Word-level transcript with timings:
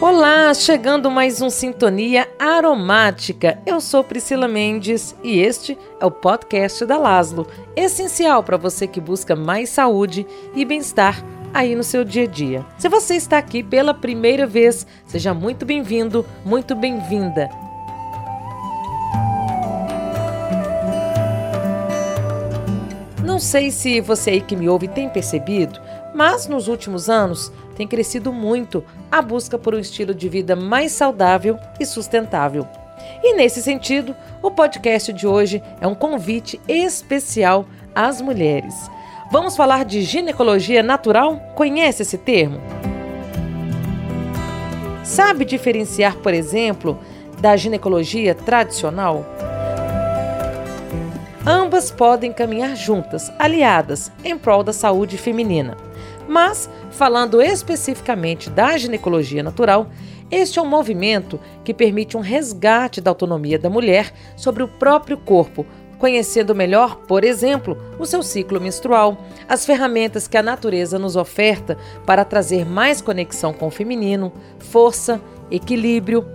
Olá, 0.00 0.54
chegando 0.54 1.10
mais 1.10 1.42
um 1.42 1.50
Sintonia 1.50 2.28
Aromática. 2.38 3.58
Eu 3.66 3.80
sou 3.80 4.04
Priscila 4.04 4.46
Mendes 4.46 5.12
e 5.24 5.40
este 5.40 5.76
é 6.00 6.06
o 6.06 6.10
podcast 6.10 6.86
da 6.86 6.96
Laslo, 6.96 7.48
essencial 7.74 8.44
para 8.44 8.56
você 8.56 8.86
que 8.86 9.00
busca 9.00 9.34
mais 9.34 9.70
saúde 9.70 10.24
e 10.54 10.64
bem-estar 10.64 11.20
aí 11.52 11.74
no 11.74 11.82
seu 11.82 12.04
dia 12.04 12.22
a 12.22 12.26
dia. 12.28 12.64
Se 12.78 12.88
você 12.88 13.16
está 13.16 13.38
aqui 13.38 13.60
pela 13.60 13.92
primeira 13.92 14.46
vez, 14.46 14.86
seja 15.04 15.34
muito 15.34 15.66
bem-vindo, 15.66 16.24
muito 16.44 16.76
bem-vinda. 16.76 17.50
Não 23.24 23.40
sei 23.40 23.72
se 23.72 24.00
você 24.00 24.30
aí 24.30 24.40
que 24.40 24.54
me 24.54 24.68
ouve 24.68 24.86
tem 24.86 25.08
percebido, 25.08 25.80
mas 26.14 26.46
nos 26.46 26.68
últimos 26.68 27.10
anos 27.10 27.52
tem 27.78 27.86
crescido 27.86 28.32
muito 28.32 28.84
a 29.08 29.22
busca 29.22 29.56
por 29.56 29.72
um 29.72 29.78
estilo 29.78 30.12
de 30.12 30.28
vida 30.28 30.56
mais 30.56 30.90
saudável 30.90 31.56
e 31.78 31.86
sustentável. 31.86 32.66
E 33.22 33.34
nesse 33.34 33.62
sentido, 33.62 34.16
o 34.42 34.50
podcast 34.50 35.12
de 35.12 35.28
hoje 35.28 35.62
é 35.80 35.86
um 35.86 35.94
convite 35.94 36.60
especial 36.66 37.64
às 37.94 38.20
mulheres. 38.20 38.74
Vamos 39.30 39.56
falar 39.56 39.84
de 39.84 40.02
ginecologia 40.02 40.82
natural? 40.82 41.36
Conhece 41.54 42.02
esse 42.02 42.18
termo? 42.18 42.60
Sabe 45.04 45.44
diferenciar, 45.44 46.16
por 46.16 46.34
exemplo, 46.34 46.98
da 47.40 47.56
ginecologia 47.56 48.34
tradicional? 48.34 49.24
Ambas 51.46 51.92
podem 51.92 52.32
caminhar 52.32 52.74
juntas, 52.74 53.32
aliadas, 53.38 54.10
em 54.24 54.36
prol 54.36 54.64
da 54.64 54.72
saúde 54.72 55.16
feminina. 55.16 55.87
Mas, 56.28 56.68
falando 56.90 57.40
especificamente 57.40 58.50
da 58.50 58.76
ginecologia 58.76 59.42
natural, 59.42 59.88
este 60.30 60.58
é 60.58 60.62
um 60.62 60.66
movimento 60.66 61.40
que 61.64 61.72
permite 61.72 62.18
um 62.18 62.20
resgate 62.20 63.00
da 63.00 63.10
autonomia 63.10 63.58
da 63.58 63.70
mulher 63.70 64.12
sobre 64.36 64.62
o 64.62 64.68
próprio 64.68 65.16
corpo, 65.16 65.64
conhecendo 65.98 66.54
melhor, 66.54 66.96
por 67.08 67.24
exemplo, 67.24 67.78
o 67.98 68.04
seu 68.04 68.22
ciclo 68.22 68.60
menstrual, 68.60 69.16
as 69.48 69.64
ferramentas 69.64 70.28
que 70.28 70.36
a 70.36 70.42
natureza 70.42 70.98
nos 70.98 71.16
oferta 71.16 71.78
para 72.04 72.26
trazer 72.26 72.66
mais 72.66 73.00
conexão 73.00 73.54
com 73.54 73.68
o 73.68 73.70
feminino, 73.70 74.30
força, 74.58 75.20
equilíbrio. 75.50 76.26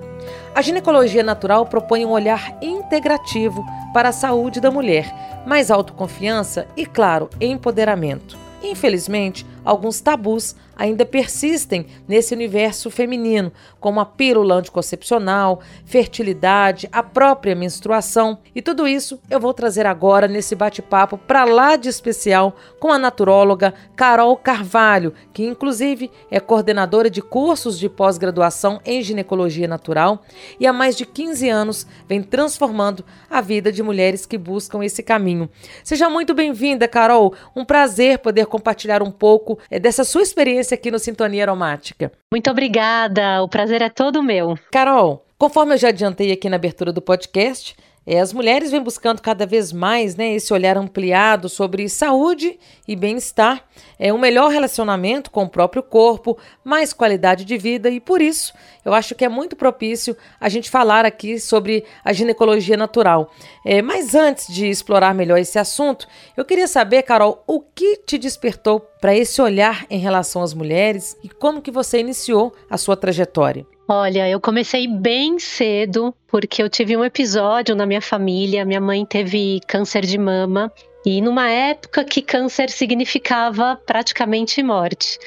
A 0.56 0.62
ginecologia 0.64 1.22
natural 1.22 1.68
propõe 1.68 2.04
um 2.04 2.12
olhar 2.12 2.58
integrativo 2.64 3.64
para 3.94 4.10
a 4.10 4.14
saúde 4.14 4.60
da 4.60 4.72
mulher, 4.72 5.14
mais 5.46 5.70
autoconfiança 5.70 6.68
e, 6.76 6.84
claro, 6.84 7.30
empoderamento. 7.40 8.43
Infelizmente, 8.64 9.46
alguns 9.66 10.00
tabus 10.00 10.56
ainda 10.84 11.06
persistem 11.06 11.86
nesse 12.06 12.34
universo 12.34 12.92
feminino, 12.92 13.54
como 13.80 14.02
a 14.02 14.06
pílula 14.06 14.56
anticoncepcional, 14.56 15.62
fertilidade, 15.86 16.90
a 16.92 17.02
própria 17.02 17.56
menstruação. 17.56 18.38
E 18.54 18.62
tudo 18.62 18.86
isso 18.86 19.18
eu 19.30 19.40
vou 19.40 19.54
trazer 19.54 19.86
agora 19.86 20.28
nesse 20.28 20.56
bate-papo 20.56 21.18
para 21.18 21.46
lá 21.46 21.78
de 21.78 21.88
especial 21.88 22.58
com 22.82 22.92
a 22.92 23.00
naturóloga 23.00 23.74
Carol 23.96 24.36
Carvalho, 24.36 25.14
que 25.32 25.46
inclusive 25.46 26.12
é 26.30 26.38
coordenadora 26.42 27.10
de 27.10 27.22
cursos 27.22 27.80
de 27.80 27.88
pós-graduação 27.88 28.82
em 28.84 29.02
ginecologia 29.02 29.70
natural 29.70 30.22
e 30.60 30.68
há 30.68 30.74
mais 30.74 30.98
de 30.98 31.06
15 31.06 31.48
anos 31.48 31.88
vem 32.10 32.22
transformando 32.22 33.06
a 33.30 33.40
vida 33.40 33.72
de 33.72 33.82
mulheres 33.82 34.26
que 34.26 34.38
buscam 34.38 34.84
esse 34.84 35.02
caminho. 35.02 35.50
Seja 35.82 36.10
muito 36.10 36.34
bem-vinda, 36.34 36.90
Carol. 36.90 37.34
Um 37.56 37.64
prazer 37.64 38.20
poder 38.20 38.48
compartilhar 38.48 39.02
um 39.02 39.12
pouco 39.12 39.58
é, 39.72 39.80
dessa 39.80 40.04
sua 40.04 40.22
experiência 40.22 40.73
aqui 40.74 40.92
no 40.92 41.00
Sintonia 41.00 41.44
Aromática. 41.44 42.12
Muito 42.32 42.50
obrigada, 42.50 43.42
o 43.42 43.48
prazer 43.48 43.82
é 43.82 43.90
todo 43.90 44.24
meu. 44.24 44.58
Carol, 44.72 45.26
conforme 45.38 45.74
eu 45.74 45.78
já 45.78 45.90
adiantei 45.90 46.32
aqui 46.32 46.50
na 46.50 46.56
abertura 46.56 46.92
do 46.92 47.02
podcast, 47.02 47.76
é, 48.06 48.20
as 48.20 48.34
mulheres 48.34 48.72
vêm 48.72 48.82
buscando 48.82 49.22
cada 49.22 49.46
vez 49.46 49.72
mais 49.72 50.16
né, 50.16 50.34
esse 50.34 50.54
olhar 50.54 50.78
ampliado 50.78 51.48
sobre 51.48 51.88
saúde 51.88 52.60
e 52.86 52.96
bem-estar, 52.96 53.64
é 54.04 54.12
um 54.12 54.18
melhor 54.18 54.52
relacionamento 54.52 55.32
com 55.32 55.44
o 55.44 55.50
próprio 55.50 55.82
corpo, 55.82 56.38
mais 56.62 56.92
qualidade 56.92 57.46
de 57.46 57.58
vida 57.58 57.90
e 57.90 58.02
por 58.02 58.22
isso 58.22 58.54
eu 58.84 58.94
acho 58.94 59.16
que 59.16 59.24
é 59.24 59.30
muito 59.30 59.56
propício 59.56 60.18
a 60.42 60.50
gente 60.50 60.70
falar 60.70 61.06
aqui 61.06 61.40
sobre 61.40 61.86
a 62.04 62.12
ginecologia 62.12 62.76
natural. 62.76 63.32
É, 63.66 63.82
mas 63.82 64.14
antes 64.14 64.54
de 64.54 64.68
explorar 64.68 65.16
melhor 65.16 65.38
esse 65.38 65.58
assunto, 65.58 66.06
eu 66.36 66.44
queria 66.44 66.68
saber, 66.68 67.04
Carol, 67.04 67.46
o 67.48 67.62
que 67.62 67.96
te 67.96 68.18
despertou 68.18 68.82
para 69.00 69.16
esse 69.16 69.42
olhar 69.42 69.86
em 69.90 70.00
relação 70.00 70.42
às 70.42 70.54
mulheres 70.54 71.16
e 71.24 71.30
como 71.30 71.62
que 71.62 71.72
você 71.72 72.00
iniciou 72.00 72.54
a 72.70 72.78
sua 72.78 72.98
trajetória? 72.98 73.66
Olha, 73.88 74.30
eu 74.30 74.40
comecei 74.42 74.86
bem 74.86 75.40
cedo, 75.40 76.14
porque 76.28 76.62
eu 76.62 76.70
tive 76.70 76.98
um 76.98 77.06
episódio 77.06 77.74
na 77.74 77.86
minha 77.86 78.02
família. 78.02 78.66
Minha 78.66 78.82
mãe 78.82 79.06
teve 79.06 79.62
câncer 79.68 80.06
de 80.06 80.18
mama, 80.18 80.72
e 81.06 81.22
numa 81.22 81.50
época 81.50 82.04
que 82.04 82.22
câncer 82.22 82.70
significava 82.70 83.80
praticamente 83.86 84.62
morte. 84.64 85.20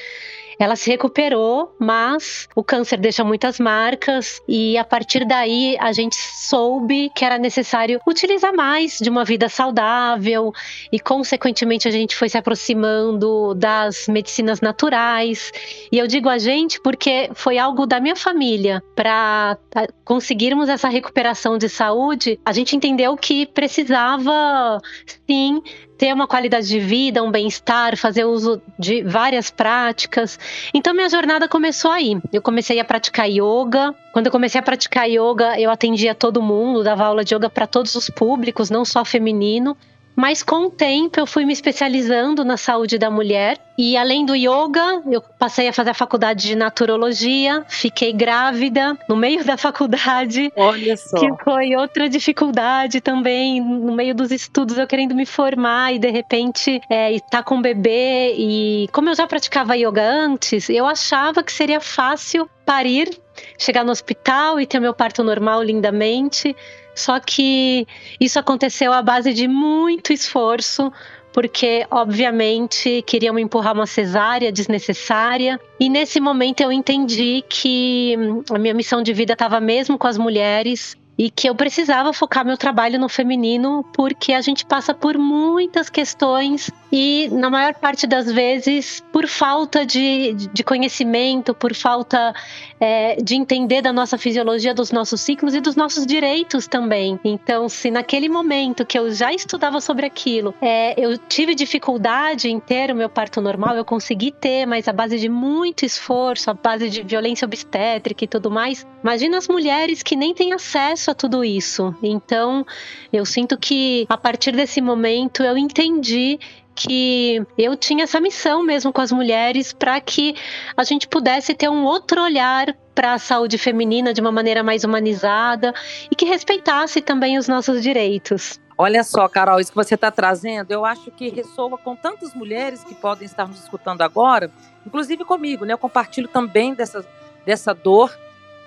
Ela 0.59 0.75
se 0.75 0.89
recuperou, 0.89 1.75
mas 1.79 2.47
o 2.55 2.63
câncer 2.63 2.97
deixa 2.97 3.23
muitas 3.23 3.59
marcas 3.59 4.41
e 4.47 4.77
a 4.77 4.83
partir 4.83 5.25
daí 5.25 5.77
a 5.79 5.91
gente 5.91 6.15
soube 6.15 7.11
que 7.15 7.23
era 7.23 7.37
necessário 7.37 8.01
utilizar 8.07 8.53
mais 8.53 8.97
de 8.97 9.09
uma 9.09 9.23
vida 9.23 9.49
saudável 9.49 10.51
e 10.91 10.99
consequentemente 10.99 11.87
a 11.87 11.91
gente 11.91 12.15
foi 12.15 12.29
se 12.29 12.37
aproximando 12.37 13.53
das 13.53 14.07
medicinas 14.07 14.59
naturais. 14.59 15.51
E 15.91 15.97
eu 15.97 16.07
digo 16.07 16.27
a 16.29 16.37
gente 16.37 16.81
porque 16.81 17.29
foi 17.33 17.57
algo 17.57 17.85
da 17.85 17.99
minha 17.99 18.15
família 18.15 18.81
para 18.95 19.57
conseguirmos 20.03 20.69
essa 20.69 20.89
recuperação 20.89 21.57
de 21.57 21.69
saúde, 21.69 22.39
a 22.43 22.51
gente 22.51 22.75
entendeu 22.75 23.15
que 23.15 23.45
precisava 23.45 24.81
sim 25.27 25.61
ter 25.97 26.13
uma 26.13 26.27
qualidade 26.27 26.67
de 26.67 26.79
vida, 26.79 27.23
um 27.23 27.31
bem-estar, 27.31 27.97
fazer 27.97 28.23
uso 28.25 28.61
de 28.77 29.03
várias 29.03 29.49
práticas. 29.49 30.39
Então 30.73 30.93
minha 30.93 31.09
jornada 31.09 31.47
começou 31.47 31.91
aí. 31.91 32.17
Eu 32.31 32.41
comecei 32.41 32.79
a 32.79 32.85
praticar 32.85 33.27
yoga. 33.27 33.95
Quando 34.13 34.27
eu 34.27 34.31
comecei 34.31 34.59
a 34.59 34.63
praticar 34.63 35.09
yoga, 35.09 35.59
eu 35.59 35.71
atendia 35.71 36.13
todo 36.13 36.41
mundo, 36.41 36.83
dava 36.83 37.05
aula 37.05 37.23
de 37.23 37.33
yoga 37.33 37.49
para 37.49 37.65
todos 37.65 37.95
os 37.95 38.09
públicos, 38.09 38.69
não 38.69 38.85
só 38.85 39.03
feminino. 39.03 39.75
Mas 40.17 40.41
com 40.41 40.65
o 40.65 40.71
tempo 40.71 41.19
eu 41.19 41.27
fui 41.27 41.45
me 41.45 41.53
especializando 41.53 42.43
na 42.43 42.57
saúde 42.57 42.97
da 42.97 43.11
mulher 43.11 43.59
e 43.77 43.95
além 43.95 44.25
do 44.25 44.35
yoga, 44.35 45.03
eu 45.05 45.21
passei 45.21 45.67
a 45.67 45.73
fazer 45.73 45.91
a 45.91 45.93
faculdade 45.93 46.47
de 46.47 46.55
naturologia, 46.55 47.63
fiquei 47.69 48.11
grávida 48.11 48.97
no 49.07 49.15
meio 49.15 49.45
da 49.45 49.55
faculdade. 49.55 50.51
Olha 50.55 50.97
só. 50.97 51.19
Que 51.19 51.43
foi 51.43 51.75
outra 51.75 52.09
dificuldade 52.09 52.99
também, 52.99 53.61
no 53.61 53.93
meio 53.93 54.15
dos 54.15 54.31
estudos, 54.31 54.75
eu 54.79 54.87
querendo 54.87 55.13
me 55.13 55.27
formar 55.27 55.93
e 55.93 55.99
de 55.99 56.09
repente 56.09 56.81
é, 56.89 57.13
estar 57.13 57.43
com 57.43 57.59
o 57.59 57.61
bebê. 57.61 58.33
E 58.35 58.89
como 58.91 59.09
eu 59.09 59.15
já 59.15 59.27
praticava 59.27 59.77
yoga 59.77 60.01
antes, 60.01 60.67
eu 60.67 60.87
achava 60.87 61.43
que 61.43 61.53
seria 61.53 61.79
fácil 61.79 62.49
parir, 62.65 63.15
chegar 63.59 63.83
no 63.83 63.91
hospital 63.91 64.59
e 64.59 64.65
ter 64.65 64.79
meu 64.79 64.95
parto 64.95 65.23
normal 65.23 65.61
lindamente. 65.61 66.55
Só 66.97 67.19
que 67.19 67.87
isso 68.19 68.39
aconteceu 68.39 68.91
à 68.91 69.03
base 69.03 69.31
de 69.31 69.47
muito 69.47 70.11
esforço, 70.11 70.91
porque 71.31 71.85
obviamente 71.91 73.03
queriam 73.03 73.37
empurrar 73.37 73.75
uma 73.75 73.85
cesárea 73.85 74.51
desnecessária. 74.51 75.59
E 75.79 75.89
nesse 75.89 76.19
momento 76.19 76.61
eu 76.61 76.71
entendi 76.71 77.43
que 77.47 78.15
a 78.49 78.57
minha 78.57 78.73
missão 78.73 79.03
de 79.03 79.13
vida 79.13 79.33
estava 79.33 79.59
mesmo 79.59 79.97
com 79.97 80.07
as 80.07 80.17
mulheres 80.17 80.97
e 81.17 81.31
que 81.31 81.49
eu 81.49 81.55
precisava 81.55 82.13
focar 82.13 82.45
meu 82.45 82.57
trabalho 82.57 82.99
no 82.99 83.09
feminino 83.09 83.83
porque 83.93 84.33
a 84.33 84.41
gente 84.41 84.65
passa 84.65 84.93
por 84.93 85.17
muitas 85.17 85.89
questões 85.89 86.69
e, 86.91 87.27
na 87.31 87.49
maior 87.49 87.73
parte 87.73 88.05
das 88.05 88.31
vezes, 88.31 89.03
por 89.11 89.27
falta 89.27 89.85
de, 89.85 90.33
de 90.33 90.63
conhecimento, 90.63 91.55
por 91.55 91.73
falta 91.73 92.33
é, 92.79 93.15
de 93.15 93.35
entender 93.35 93.81
da 93.81 93.91
nossa 93.91 94.17
fisiologia, 94.17 94.73
dos 94.73 94.91
nossos 94.91 95.21
ciclos 95.21 95.55
e 95.55 95.61
dos 95.61 95.75
nossos 95.75 96.05
direitos 96.05 96.67
também. 96.67 97.19
Então, 97.23 97.67
se 97.69 97.89
naquele 97.91 98.29
momento 98.29 98.85
que 98.85 98.97
eu 98.97 99.11
já 99.11 99.33
estudava 99.33 99.81
sobre 99.81 100.05
aquilo, 100.05 100.53
é, 100.61 100.93
eu 100.99 101.17
tive 101.17 101.55
dificuldade 101.55 102.49
em 102.49 102.59
ter 102.59 102.91
o 102.91 102.95
meu 102.95 103.09
parto 103.09 103.41
normal, 103.41 103.75
eu 103.75 103.85
consegui 103.85 104.31
ter, 104.31 104.65
mas 104.65 104.87
a 104.87 104.93
base 104.93 105.17
de 105.17 105.29
muito 105.29 105.85
esforço, 105.85 106.49
a 106.49 106.53
base 106.53 106.89
de 106.89 107.03
violência 107.03 107.45
obstétrica 107.45 108.23
e 108.23 108.27
tudo 108.27 108.51
mais. 108.51 108.85
Imagina 109.03 109.37
as 109.37 109.47
mulheres 109.47 110.03
que 110.03 110.15
nem 110.15 110.33
têm 110.33 110.53
acesso 110.53 111.11
a 111.11 111.15
tudo 111.15 111.43
isso. 111.43 111.95
Então, 112.01 112.65
eu 113.11 113.25
sinto 113.25 113.57
que 113.57 114.05
a 114.09 114.17
partir 114.17 114.51
desse 114.51 114.81
momento 114.81 115.43
eu 115.43 115.57
entendi 115.57 116.39
que 116.77 117.43
eu 117.57 117.75
tinha 117.75 118.03
essa 118.03 118.21
missão 118.21 118.61
mesmo 118.61 118.93
com 118.93 119.01
as 119.01 119.11
mulheres 119.11 119.73
para 119.73 119.99
que 119.99 120.35
a 120.75 120.83
gente 120.83 121.07
pudesse 121.07 121.55
ter 121.55 121.67
um 121.67 121.83
outro 121.83 122.21
olhar 122.21 122.67
para 122.93 123.13
a 123.13 123.17
saúde 123.17 123.57
feminina 123.57 124.13
de 124.13 124.21
uma 124.21 124.31
maneira 124.31 124.61
mais 124.61 124.83
humanizada 124.83 125.73
e 126.11 126.15
que 126.15 126.23
respeitasse 126.23 127.01
também 127.01 127.35
os 127.35 127.47
nossos 127.47 127.81
direitos. 127.81 128.59
Olha 128.77 129.03
só, 129.03 129.27
Carol, 129.27 129.59
isso 129.59 129.71
que 129.71 129.75
você 129.75 129.95
está 129.95 130.11
trazendo, 130.11 130.71
eu 130.71 130.85
acho 130.85 131.09
que 131.09 131.29
ressoa 131.29 131.79
com 131.79 131.95
tantas 131.95 132.35
mulheres 132.35 132.83
que 132.83 132.93
podem 132.93 133.25
estar 133.25 133.47
nos 133.47 133.59
escutando 133.59 134.03
agora, 134.03 134.51
inclusive 134.85 135.25
comigo, 135.25 135.65
né? 135.65 135.73
Eu 135.73 135.79
compartilho 135.79 136.27
também 136.27 136.75
dessa, 136.75 137.03
dessa 137.43 137.73
dor 137.73 138.15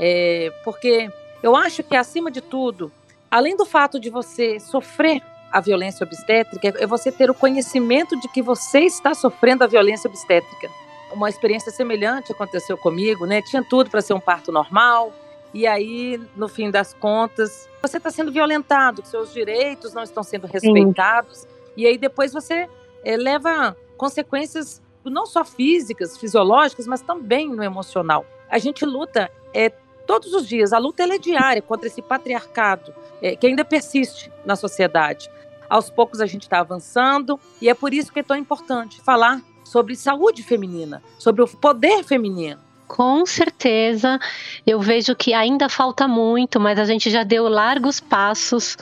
É, 0.02 0.50
porque 0.64 1.10
eu 1.42 1.54
acho 1.54 1.82
que, 1.82 1.94
acima 1.94 2.30
de 2.30 2.40
tudo, 2.40 2.90
além 3.30 3.54
do 3.56 3.66
fato 3.66 4.00
de 4.00 4.10
você 4.10 4.58
sofrer 4.58 5.22
a 5.50 5.60
violência 5.60 6.04
obstétrica, 6.04 6.74
é 6.78 6.86
você 6.86 7.10
ter 7.10 7.30
o 7.30 7.34
conhecimento 7.34 8.18
de 8.20 8.28
que 8.28 8.40
você 8.42 8.80
está 8.80 9.14
sofrendo 9.14 9.64
a 9.64 9.66
violência 9.66 10.08
obstétrica. 10.08 10.70
Uma 11.12 11.28
experiência 11.28 11.72
semelhante 11.72 12.30
aconteceu 12.30 12.76
comigo, 12.76 13.26
né? 13.26 13.42
Tinha 13.42 13.62
tudo 13.62 13.90
para 13.90 14.00
ser 14.00 14.14
um 14.14 14.20
parto 14.20 14.52
normal, 14.52 15.12
e 15.52 15.66
aí, 15.66 16.20
no 16.36 16.48
fim 16.48 16.70
das 16.70 16.94
contas, 16.94 17.68
você 17.82 17.96
está 17.96 18.10
sendo 18.10 18.30
violentado, 18.30 19.04
seus 19.04 19.32
direitos 19.32 19.92
não 19.92 20.02
estão 20.02 20.22
sendo 20.22 20.46
respeitados, 20.46 21.38
Sim. 21.38 21.48
e 21.76 21.86
aí 21.86 21.98
depois 21.98 22.32
você 22.32 22.68
é, 23.04 23.16
leva 23.16 23.76
consequências 23.96 24.80
não 25.04 25.26
só 25.26 25.44
físicas, 25.44 26.16
fisiológicas, 26.16 26.86
mas 26.86 27.00
também 27.00 27.48
no 27.48 27.64
emocional. 27.64 28.24
A 28.48 28.58
gente 28.58 28.84
luta 28.84 29.30
é, 29.52 29.70
todos 30.06 30.32
os 30.34 30.46
dias, 30.46 30.72
a 30.72 30.78
luta 30.78 31.02
é 31.02 31.18
diária 31.18 31.62
contra 31.62 31.86
esse 31.86 32.02
patriarcado 32.02 32.94
é, 33.20 33.34
que 33.34 33.46
ainda 33.46 33.64
persiste 33.64 34.30
na 34.44 34.56
sociedade. 34.56 35.30
Aos 35.70 35.88
poucos 35.88 36.20
a 36.20 36.26
gente 36.26 36.42
está 36.42 36.58
avançando 36.58 37.38
e 37.62 37.68
é 37.68 37.74
por 37.74 37.94
isso 37.94 38.12
que 38.12 38.18
é 38.18 38.22
tão 38.24 38.36
importante 38.36 39.00
falar 39.00 39.40
sobre 39.64 39.94
saúde 39.94 40.42
feminina, 40.42 41.00
sobre 41.16 41.42
o 41.42 41.46
poder 41.46 42.02
feminino. 42.02 42.60
Com 42.88 43.24
certeza, 43.24 44.18
eu 44.66 44.80
vejo 44.80 45.14
que 45.14 45.32
ainda 45.32 45.68
falta 45.68 46.08
muito, 46.08 46.58
mas 46.58 46.76
a 46.76 46.84
gente 46.84 47.08
já 47.08 47.22
deu 47.22 47.48
largos 47.48 48.00
passos 48.00 48.76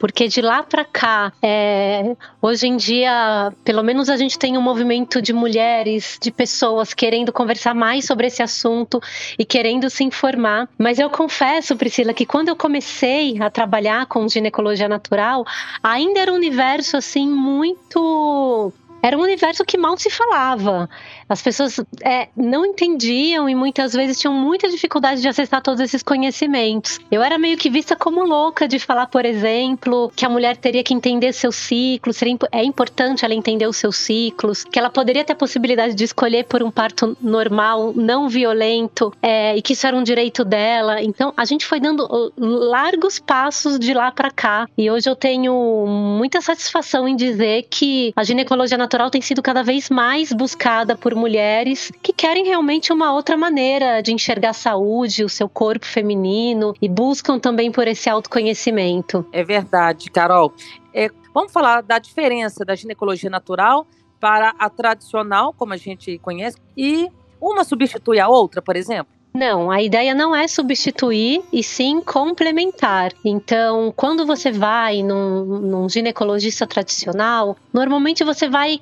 porque 0.00 0.26
de 0.26 0.40
lá 0.40 0.62
para 0.62 0.82
cá, 0.82 1.30
é, 1.42 2.16
hoje 2.40 2.66
em 2.66 2.76
dia, 2.76 3.52
pelo 3.62 3.82
menos 3.84 4.08
a 4.08 4.16
gente 4.16 4.38
tem 4.38 4.56
um 4.56 4.62
movimento 4.62 5.20
de 5.20 5.34
mulheres, 5.34 6.18
de 6.20 6.30
pessoas 6.30 6.94
querendo 6.94 7.30
conversar 7.30 7.74
mais 7.74 8.06
sobre 8.06 8.26
esse 8.26 8.42
assunto 8.42 8.98
e 9.38 9.44
querendo 9.44 9.90
se 9.90 10.02
informar. 10.02 10.66
Mas 10.78 10.98
eu 10.98 11.10
confesso, 11.10 11.76
Priscila, 11.76 12.14
que 12.14 12.24
quando 12.24 12.48
eu 12.48 12.56
comecei 12.56 13.40
a 13.42 13.50
trabalhar 13.50 14.06
com 14.06 14.26
ginecologia 14.26 14.88
natural, 14.88 15.44
ainda 15.82 16.20
era 16.20 16.32
um 16.32 16.36
universo 16.36 16.96
assim 16.96 17.28
muito 17.28 18.72
era 19.02 19.16
um 19.16 19.22
universo 19.22 19.64
que 19.64 19.78
mal 19.78 19.96
se 19.96 20.10
falava. 20.10 20.88
As 21.28 21.40
pessoas 21.42 21.80
é, 22.02 22.28
não 22.36 22.66
entendiam 22.66 23.48
e 23.48 23.54
muitas 23.54 23.92
vezes 23.92 24.18
tinham 24.18 24.34
muita 24.34 24.68
dificuldade 24.68 25.20
de 25.20 25.28
acessar 25.28 25.62
todos 25.62 25.80
esses 25.80 26.02
conhecimentos. 26.02 26.98
Eu 27.10 27.22
era 27.22 27.38
meio 27.38 27.56
que 27.56 27.70
vista 27.70 27.96
como 27.96 28.24
louca 28.24 28.66
de 28.66 28.78
falar, 28.78 29.06
por 29.06 29.24
exemplo, 29.24 30.12
que 30.14 30.24
a 30.24 30.28
mulher 30.28 30.56
teria 30.56 30.82
que 30.82 30.94
entender 30.94 31.32
seus 31.32 31.56
ciclos, 31.56 32.16
seria, 32.16 32.36
é 32.52 32.64
importante 32.64 33.24
ela 33.24 33.34
entender 33.34 33.66
os 33.66 33.76
seus 33.76 33.96
ciclos, 33.96 34.64
que 34.64 34.78
ela 34.78 34.90
poderia 34.90 35.24
ter 35.24 35.32
a 35.32 35.36
possibilidade 35.36 35.94
de 35.94 36.04
escolher 36.04 36.44
por 36.44 36.62
um 36.62 36.70
parto 36.70 37.16
normal, 37.20 37.92
não 37.94 38.28
violento, 38.28 39.12
é, 39.22 39.56
e 39.56 39.62
que 39.62 39.72
isso 39.72 39.86
era 39.86 39.96
um 39.96 40.02
direito 40.02 40.44
dela. 40.44 41.02
Então, 41.02 41.32
a 41.36 41.44
gente 41.44 41.66
foi 41.66 41.80
dando 41.80 42.04
uh, 42.04 42.32
largos 42.36 43.18
passos 43.18 43.78
de 43.78 43.94
lá 43.94 44.10
para 44.10 44.30
cá. 44.30 44.68
E 44.76 44.90
hoje 44.90 45.08
eu 45.08 45.16
tenho 45.16 45.86
muita 45.86 46.40
satisfação 46.40 47.06
em 47.06 47.16
dizer 47.16 47.66
que 47.70 48.12
a 48.16 48.24
ginecologia 48.24 48.76
natural 48.90 49.08
tem 49.08 49.22
sido 49.22 49.40
cada 49.40 49.62
vez 49.62 49.88
mais 49.88 50.32
buscada 50.32 50.96
por 50.96 51.14
mulheres 51.14 51.92
que 52.02 52.12
querem 52.12 52.44
realmente 52.44 52.92
uma 52.92 53.12
outra 53.12 53.36
maneira 53.36 54.02
de 54.02 54.12
enxergar 54.12 54.50
a 54.50 54.52
saúde, 54.52 55.22
o 55.22 55.28
seu 55.28 55.48
corpo 55.48 55.86
feminino 55.86 56.74
e 56.82 56.88
buscam 56.88 57.38
também 57.38 57.70
por 57.70 57.86
esse 57.86 58.10
autoconhecimento. 58.10 59.24
É 59.32 59.44
verdade, 59.44 60.10
Carol. 60.10 60.52
É, 60.92 61.08
vamos 61.32 61.52
falar 61.52 61.82
da 61.82 62.00
diferença 62.00 62.64
da 62.64 62.74
ginecologia 62.74 63.30
natural 63.30 63.86
para 64.18 64.56
a 64.58 64.68
tradicional, 64.68 65.54
como 65.56 65.72
a 65.72 65.76
gente 65.76 66.18
conhece, 66.18 66.58
e 66.76 67.08
uma 67.40 67.62
substitui 67.62 68.18
a 68.18 68.28
outra, 68.28 68.60
por 68.60 68.74
exemplo? 68.74 69.19
Não, 69.32 69.70
a 69.70 69.80
ideia 69.80 70.12
não 70.12 70.34
é 70.34 70.48
substituir 70.48 71.42
e 71.52 71.62
sim 71.62 72.00
complementar. 72.00 73.12
Então, 73.24 73.92
quando 73.96 74.26
você 74.26 74.50
vai 74.50 75.02
num, 75.02 75.44
num 75.44 75.88
ginecologista 75.88 76.66
tradicional, 76.66 77.56
normalmente 77.72 78.24
você 78.24 78.48
vai 78.48 78.80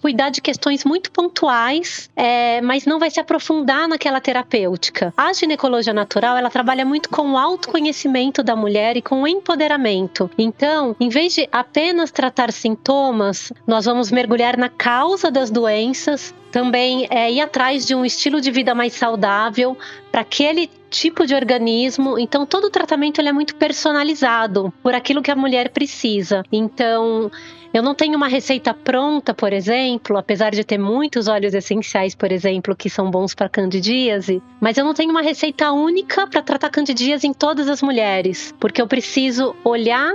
cuidar 0.00 0.30
de 0.30 0.40
questões 0.40 0.84
muito 0.84 1.10
pontuais, 1.10 2.08
é, 2.14 2.60
mas 2.60 2.86
não 2.86 2.98
vai 2.98 3.10
se 3.10 3.20
aprofundar 3.20 3.88
naquela 3.88 4.20
terapêutica. 4.20 5.12
A 5.16 5.32
ginecologia 5.32 5.92
natural, 5.92 6.36
ela 6.36 6.50
trabalha 6.50 6.84
muito 6.84 7.08
com 7.08 7.32
o 7.32 7.38
autoconhecimento 7.38 8.42
da 8.42 8.54
mulher 8.54 8.96
e 8.96 9.02
com 9.02 9.22
o 9.22 9.28
empoderamento. 9.28 10.30
Então, 10.38 10.94
em 11.00 11.08
vez 11.08 11.34
de 11.34 11.48
apenas 11.50 12.10
tratar 12.10 12.52
sintomas, 12.52 13.52
nós 13.66 13.84
vamos 13.84 14.10
mergulhar 14.10 14.56
na 14.56 14.68
causa 14.68 15.30
das 15.30 15.50
doenças, 15.50 16.34
também 16.50 17.06
é, 17.10 17.30
ir 17.30 17.40
atrás 17.40 17.84
de 17.84 17.94
um 17.94 18.04
estilo 18.04 18.40
de 18.40 18.50
vida 18.50 18.74
mais 18.74 18.94
saudável 18.94 19.76
para 20.10 20.22
aquele 20.22 20.70
tipo 20.88 21.26
de 21.26 21.34
organismo. 21.34 22.18
Então, 22.18 22.46
todo 22.46 22.64
o 22.64 22.70
tratamento 22.70 23.20
ele 23.20 23.28
é 23.28 23.32
muito 23.32 23.54
personalizado 23.56 24.72
por 24.82 24.94
aquilo 24.94 25.20
que 25.20 25.30
a 25.30 25.36
mulher 25.36 25.68
precisa. 25.70 26.42
Então, 26.50 27.30
eu 27.76 27.82
não 27.82 27.94
tenho 27.94 28.16
uma 28.16 28.26
receita 28.26 28.72
pronta, 28.72 29.34
por 29.34 29.52
exemplo, 29.52 30.16
apesar 30.16 30.50
de 30.50 30.64
ter 30.64 30.78
muitos 30.78 31.28
óleos 31.28 31.52
essenciais, 31.52 32.14
por 32.14 32.32
exemplo, 32.32 32.74
que 32.74 32.88
são 32.88 33.10
bons 33.10 33.34
para 33.34 33.50
candidíase, 33.50 34.42
mas 34.58 34.78
eu 34.78 34.84
não 34.84 34.94
tenho 34.94 35.10
uma 35.10 35.20
receita 35.20 35.70
única 35.72 36.26
para 36.26 36.40
tratar 36.40 36.70
candidíase 36.70 37.26
em 37.26 37.34
todas 37.34 37.68
as 37.68 37.82
mulheres, 37.82 38.54
porque 38.58 38.80
eu 38.80 38.86
preciso 38.86 39.54
olhar 39.62 40.14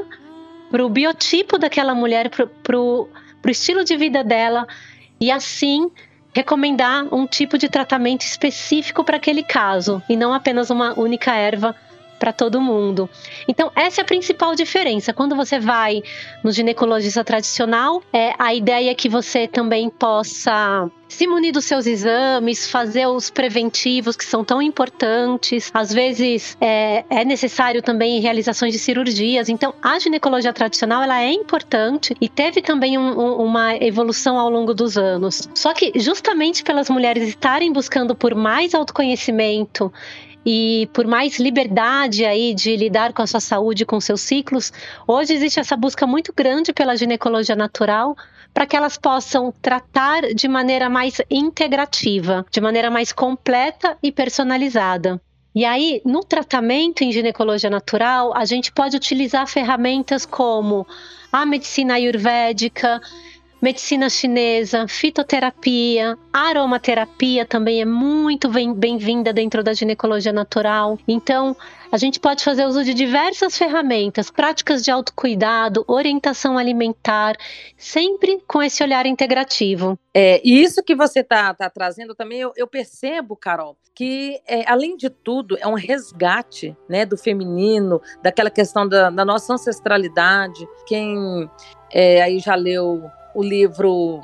para 0.71 0.83
o 0.83 0.89
biotipo 0.89 1.59
daquela 1.59 1.93
mulher, 1.93 2.31
para 2.31 2.79
o 2.79 3.07
estilo 3.45 3.83
de 3.83 3.95
vida 3.95 4.23
dela 4.23 4.67
e 5.19 5.29
assim 5.29 5.91
recomendar 6.33 7.13
um 7.13 7.27
tipo 7.27 7.59
de 7.59 7.69
tratamento 7.69 8.21
específico 8.21 9.03
para 9.03 9.17
aquele 9.17 9.43
caso 9.43 10.01
e 10.09 10.15
não 10.15 10.33
apenas 10.33 10.71
uma 10.71 10.99
única 10.99 11.35
erva 11.35 11.75
para 12.21 12.31
todo 12.31 12.61
mundo. 12.61 13.09
Então, 13.47 13.71
essa 13.75 14.01
é 14.01 14.03
a 14.03 14.05
principal 14.05 14.53
diferença. 14.53 15.11
Quando 15.11 15.35
você 15.35 15.59
vai 15.59 16.03
no 16.43 16.51
ginecologista 16.51 17.23
tradicional, 17.23 18.03
é 18.13 18.35
a 18.37 18.53
ideia 18.53 18.91
é 18.91 18.93
que 18.93 19.09
você 19.09 19.47
também 19.47 19.89
possa 19.89 20.87
se 21.09 21.27
munir 21.27 21.51
dos 21.51 21.65
seus 21.65 21.85
exames, 21.87 22.69
fazer 22.69 23.05
os 23.07 23.29
preventivos 23.29 24.15
que 24.15 24.23
são 24.23 24.45
tão 24.45 24.61
importantes. 24.61 25.69
Às 25.73 25.91
vezes 25.91 26.55
é, 26.61 27.03
é, 27.09 27.25
necessário 27.25 27.81
também 27.81 28.21
realizações 28.21 28.71
de 28.71 28.79
cirurgias. 28.79 29.49
Então, 29.49 29.73
a 29.81 29.99
ginecologia 29.99 30.53
tradicional 30.53 31.03
ela 31.03 31.21
é 31.21 31.31
importante 31.31 32.15
e 32.21 32.29
teve 32.29 32.61
também 32.61 32.97
um, 32.97 33.19
um, 33.19 33.43
uma 33.43 33.75
evolução 33.75 34.37
ao 34.37 34.49
longo 34.49 34.73
dos 34.73 34.97
anos. 34.97 35.49
Só 35.53 35.73
que 35.73 35.91
justamente 35.95 36.63
pelas 36.63 36.89
mulheres 36.89 37.27
estarem 37.27 37.73
buscando 37.73 38.15
por 38.15 38.33
mais 38.35 38.73
autoconhecimento 38.73 39.91
e 40.45 40.89
por 40.93 41.05
mais 41.05 41.39
liberdade 41.39 42.25
aí 42.25 42.53
de 42.53 42.75
lidar 42.75 43.13
com 43.13 43.21
a 43.21 43.27
sua 43.27 43.39
saúde, 43.39 43.85
com 43.85 43.99
seus 43.99 44.21
ciclos, 44.21 44.71
hoje 45.07 45.33
existe 45.33 45.59
essa 45.59 45.77
busca 45.77 46.07
muito 46.07 46.33
grande 46.35 46.73
pela 46.73 46.95
ginecologia 46.95 47.55
natural 47.55 48.15
para 48.53 48.65
que 48.65 48.75
elas 48.75 48.97
possam 48.97 49.53
tratar 49.61 50.33
de 50.33 50.47
maneira 50.47 50.89
mais 50.89 51.21
integrativa, 51.29 52.45
de 52.51 52.59
maneira 52.59 52.89
mais 52.91 53.11
completa 53.11 53.97
e 54.03 54.11
personalizada. 54.11 55.21
E 55.53 55.65
aí, 55.65 56.01
no 56.05 56.23
tratamento 56.23 57.03
em 57.03 57.11
ginecologia 57.11 57.69
natural, 57.69 58.35
a 58.35 58.45
gente 58.45 58.71
pode 58.71 58.95
utilizar 58.95 59.45
ferramentas 59.47 60.25
como 60.25 60.87
a 61.31 61.45
medicina 61.45 61.95
ayurvédica, 61.95 63.01
medicina 63.61 64.09
chinesa, 64.09 64.87
fitoterapia, 64.87 66.17
aromaterapia 66.33 67.45
também 67.45 67.81
é 67.81 67.85
muito 67.85 68.49
bem-vinda 68.75 69.31
dentro 69.31 69.63
da 69.63 69.73
ginecologia 69.73 70.33
natural. 70.33 70.97
Então, 71.07 71.55
a 71.91 71.97
gente 71.97 72.19
pode 72.19 72.43
fazer 72.43 72.65
uso 72.65 72.83
de 72.83 72.93
diversas 72.93 73.55
ferramentas, 73.57 74.31
práticas 74.31 74.81
de 74.83 74.89
autocuidado, 74.89 75.83
orientação 75.87 76.57
alimentar, 76.57 77.35
sempre 77.77 78.41
com 78.47 78.63
esse 78.63 78.81
olhar 78.81 79.05
integrativo. 79.05 79.99
É, 80.13 80.41
e 80.43 80.63
isso 80.63 80.81
que 80.81 80.95
você 80.95 81.19
está 81.19 81.53
tá 81.53 81.69
trazendo 81.69 82.15
também, 82.15 82.39
eu, 82.39 82.51
eu 82.55 82.65
percebo, 82.65 83.35
Carol, 83.35 83.77
que 83.93 84.41
é, 84.47 84.63
além 84.67 84.97
de 84.97 85.09
tudo 85.09 85.57
é 85.59 85.67
um 85.67 85.75
resgate 85.75 86.75
né, 86.89 87.05
do 87.05 87.17
feminino, 87.17 88.01
daquela 88.23 88.49
questão 88.49 88.87
da, 88.87 89.09
da 89.09 89.23
nossa 89.23 89.53
ancestralidade. 89.53 90.65
Quem 90.87 91.49
é, 91.91 92.21
aí 92.21 92.39
já 92.39 92.55
leu 92.55 93.11
o 93.33 93.43
livro 93.43 94.21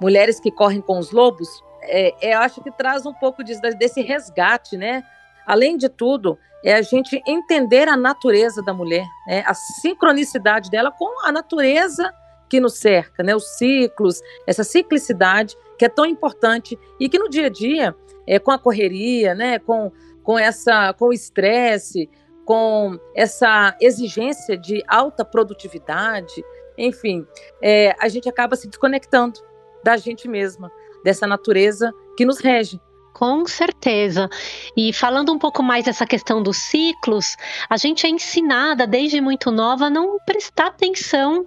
Mulheres 0.00 0.40
que 0.40 0.50
Correm 0.50 0.80
com 0.80 0.98
os 0.98 1.12
Lobos, 1.12 1.48
é, 1.82 2.30
é, 2.30 2.34
acho 2.34 2.60
que 2.60 2.70
traz 2.70 3.06
um 3.06 3.12
pouco 3.12 3.42
disso, 3.42 3.60
desse 3.78 4.00
resgate, 4.00 4.76
né? 4.76 5.02
Além 5.46 5.76
de 5.76 5.88
tudo, 5.88 6.38
é 6.64 6.74
a 6.74 6.82
gente 6.82 7.20
entender 7.26 7.88
a 7.88 7.96
natureza 7.96 8.62
da 8.62 8.72
mulher, 8.72 9.06
né? 9.26 9.42
a 9.46 9.54
sincronicidade 9.54 10.70
dela 10.70 10.92
com 10.92 11.26
a 11.26 11.32
natureza 11.32 12.12
que 12.48 12.60
nos 12.60 12.78
cerca, 12.78 13.22
né? 13.22 13.34
Os 13.34 13.56
ciclos, 13.56 14.20
essa 14.46 14.62
ciclicidade 14.62 15.56
que 15.78 15.84
é 15.84 15.88
tão 15.88 16.06
importante 16.06 16.78
e 17.00 17.08
que 17.08 17.18
no 17.18 17.28
dia 17.28 17.46
a 17.46 17.50
dia, 17.50 17.96
é, 18.26 18.38
com 18.38 18.52
a 18.52 18.58
correria, 18.58 19.34
né? 19.34 19.58
Com, 19.58 19.90
com 20.22 20.38
essa, 20.38 20.92
com 20.92 21.06
o 21.06 21.12
estresse, 21.12 22.08
com 22.44 22.98
essa 23.14 23.76
exigência 23.80 24.56
de 24.56 24.82
alta 24.86 25.24
produtividade, 25.24 26.44
enfim, 26.76 27.26
é, 27.60 27.94
a 28.00 28.08
gente 28.08 28.28
acaba 28.28 28.56
se 28.56 28.68
desconectando 28.68 29.40
da 29.84 29.96
gente 29.96 30.28
mesma, 30.28 30.70
dessa 31.04 31.26
natureza 31.26 31.92
que 32.16 32.24
nos 32.24 32.38
rege. 32.38 32.80
Com 33.12 33.46
certeza. 33.46 34.28
E 34.76 34.92
falando 34.92 35.32
um 35.32 35.38
pouco 35.38 35.62
mais 35.62 35.84
dessa 35.84 36.06
questão 36.06 36.42
dos 36.42 36.56
ciclos, 36.56 37.36
a 37.68 37.76
gente 37.76 38.06
é 38.06 38.10
ensinada 38.10 38.86
desde 38.86 39.20
muito 39.20 39.50
nova 39.50 39.86
a 39.86 39.90
não 39.90 40.18
prestar 40.24 40.68
atenção 40.68 41.46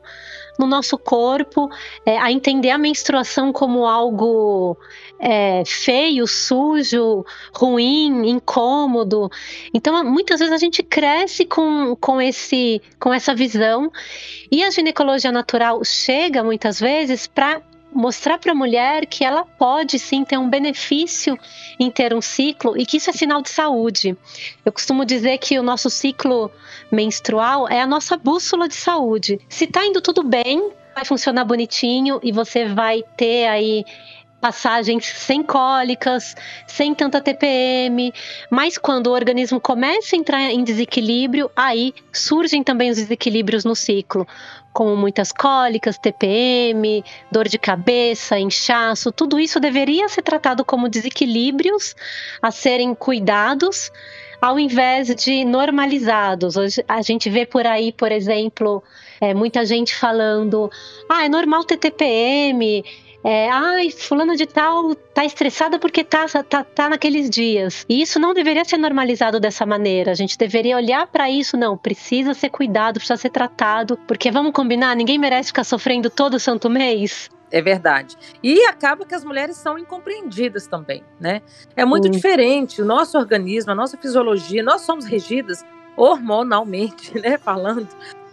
no 0.57 0.67
nosso 0.67 0.97
corpo, 0.97 1.69
é, 2.05 2.17
a 2.17 2.31
entender 2.31 2.69
a 2.69 2.77
menstruação 2.77 3.51
como 3.51 3.85
algo 3.85 4.77
é, 5.19 5.63
feio, 5.65 6.25
sujo, 6.27 7.25
ruim, 7.53 8.29
incômodo. 8.29 9.29
Então, 9.73 10.03
muitas 10.03 10.39
vezes 10.39 10.53
a 10.53 10.57
gente 10.57 10.81
cresce 10.83 11.45
com, 11.45 11.95
com, 11.95 12.21
esse, 12.21 12.81
com 12.99 13.13
essa 13.13 13.35
visão 13.35 13.91
e 14.51 14.63
a 14.63 14.69
ginecologia 14.69 15.31
natural 15.31 15.83
chega 15.83 16.43
muitas 16.43 16.79
vezes 16.79 17.27
para 17.27 17.61
mostrar 17.95 18.37
para 18.37 18.51
a 18.51 18.55
mulher 18.55 19.05
que 19.05 19.23
ela 19.23 19.45
pode 19.45 19.97
sim 19.97 20.25
ter 20.25 20.37
um 20.37 20.49
benefício 20.49 21.39
em 21.79 21.89
ter 21.89 22.13
um 22.13 22.21
ciclo 22.21 22.77
e 22.77 22.85
que 22.85 22.97
isso 22.97 23.09
é 23.09 23.13
sinal 23.13 23.41
de 23.41 23.49
saúde. 23.49 24.17
Eu 24.65 24.71
costumo 24.73 25.05
dizer 25.05 25.37
que 25.37 25.57
o 25.57 25.63
nosso 25.63 25.89
ciclo 25.89 26.51
menstrual 26.91 27.69
é 27.69 27.81
a 27.81 27.87
nossa 27.87 28.17
bússola 28.17 28.67
de 28.67 28.75
saúde. 28.75 29.39
Se 29.47 29.63
está 29.63 29.85
indo 29.85 30.01
tudo 30.01 30.23
bem, 30.23 30.71
vai 30.93 31.05
funcionar 31.05 31.45
bonitinho 31.45 32.19
e 32.21 32.33
você 32.33 32.65
vai 32.65 33.01
ter 33.15 33.47
aí 33.47 33.85
passagens 34.45 35.07
sem 35.07 35.41
cólicas, 35.41 36.35
sem 36.67 36.93
tanta 36.93 37.19
TPM, 37.19 38.13
mas 38.47 38.77
quando 38.77 39.07
o 39.07 39.11
organismo 39.11 39.59
começa 39.59 40.15
a 40.15 40.19
entrar 40.19 40.39
em 40.39 40.63
desequilíbrio, 40.63 41.49
aí 41.55 41.95
surgem 42.13 42.63
também 42.63 42.91
os 42.91 42.97
desequilíbrios 42.97 43.65
no 43.65 43.75
ciclo, 43.75 44.27
como 44.71 44.95
muitas 44.95 45.31
cólicas, 45.31 45.97
TPM, 45.97 47.03
dor 47.31 47.47
de 47.47 47.57
cabeça, 47.57 48.37
inchaço, 48.37 49.11
tudo 49.11 49.39
isso 49.39 49.59
deveria 49.59 50.07
ser 50.09 50.21
tratado 50.21 50.63
como 50.63 50.87
desequilíbrios 50.87 51.95
a 52.39 52.51
serem 52.51 52.93
cuidados 52.93 53.91
ao 54.39 54.59
invés 54.59 55.07
de 55.15 55.43
normalizados. 55.43 56.55
A 56.87 57.01
gente 57.01 57.31
vê 57.31 57.47
por 57.47 57.65
aí, 57.65 57.91
por 57.91 58.11
exemplo, 58.11 58.83
é, 59.19 59.33
muita 59.33 59.65
gente 59.65 59.95
falando: 59.95 60.69
ah, 61.09 61.25
é 61.25 61.29
normal 61.29 61.63
ter 61.63 61.77
TPM, 61.77 62.83
é, 63.27 63.49
ai, 63.49 63.89
fulana 63.89 64.35
de 64.35 64.45
tal 64.45 64.93
tá 64.93 65.25
estressada 65.25 65.79
porque 65.79 66.03
tá, 66.03 66.27
tá, 66.47 66.63
tá 66.63 66.89
naqueles 66.89 67.27
dias. 67.27 67.83
E 67.89 67.99
isso 67.99 68.19
não 68.19 68.35
deveria 68.35 68.63
ser 68.63 68.77
normalizado 68.77 69.39
dessa 69.39 69.65
maneira. 69.65 70.11
A 70.11 70.13
gente 70.13 70.37
deveria 70.37 70.77
olhar 70.77 71.07
para 71.07 71.27
isso, 71.27 71.57
não, 71.57 71.75
precisa 71.75 72.35
ser 72.35 72.49
cuidado, 72.49 72.99
precisa 72.99 73.17
ser 73.17 73.31
tratado, 73.31 73.97
porque 74.07 74.29
vamos 74.29 74.51
combinar, 74.51 74.95
ninguém 74.95 75.17
merece 75.17 75.47
ficar 75.47 75.63
sofrendo 75.63 76.07
todo 76.07 76.39
santo 76.39 76.69
mês. 76.69 77.27
É 77.51 77.63
verdade. 77.63 78.15
E 78.43 78.63
acaba 78.65 79.07
que 79.07 79.15
as 79.15 79.23
mulheres 79.23 79.57
são 79.57 79.75
incompreendidas 79.79 80.67
também, 80.67 81.03
né? 81.19 81.41
É 81.75 81.83
muito 81.83 82.07
diferente. 82.07 82.79
O 82.79 82.85
nosso 82.85 83.17
organismo, 83.17 83.71
a 83.71 83.75
nossa 83.75 83.97
fisiologia, 83.97 84.61
nós 84.61 84.81
somos 84.81 85.05
regidas 85.05 85.65
hormonalmente, 85.97 87.17
né? 87.19 87.39
Falando. 87.39 87.87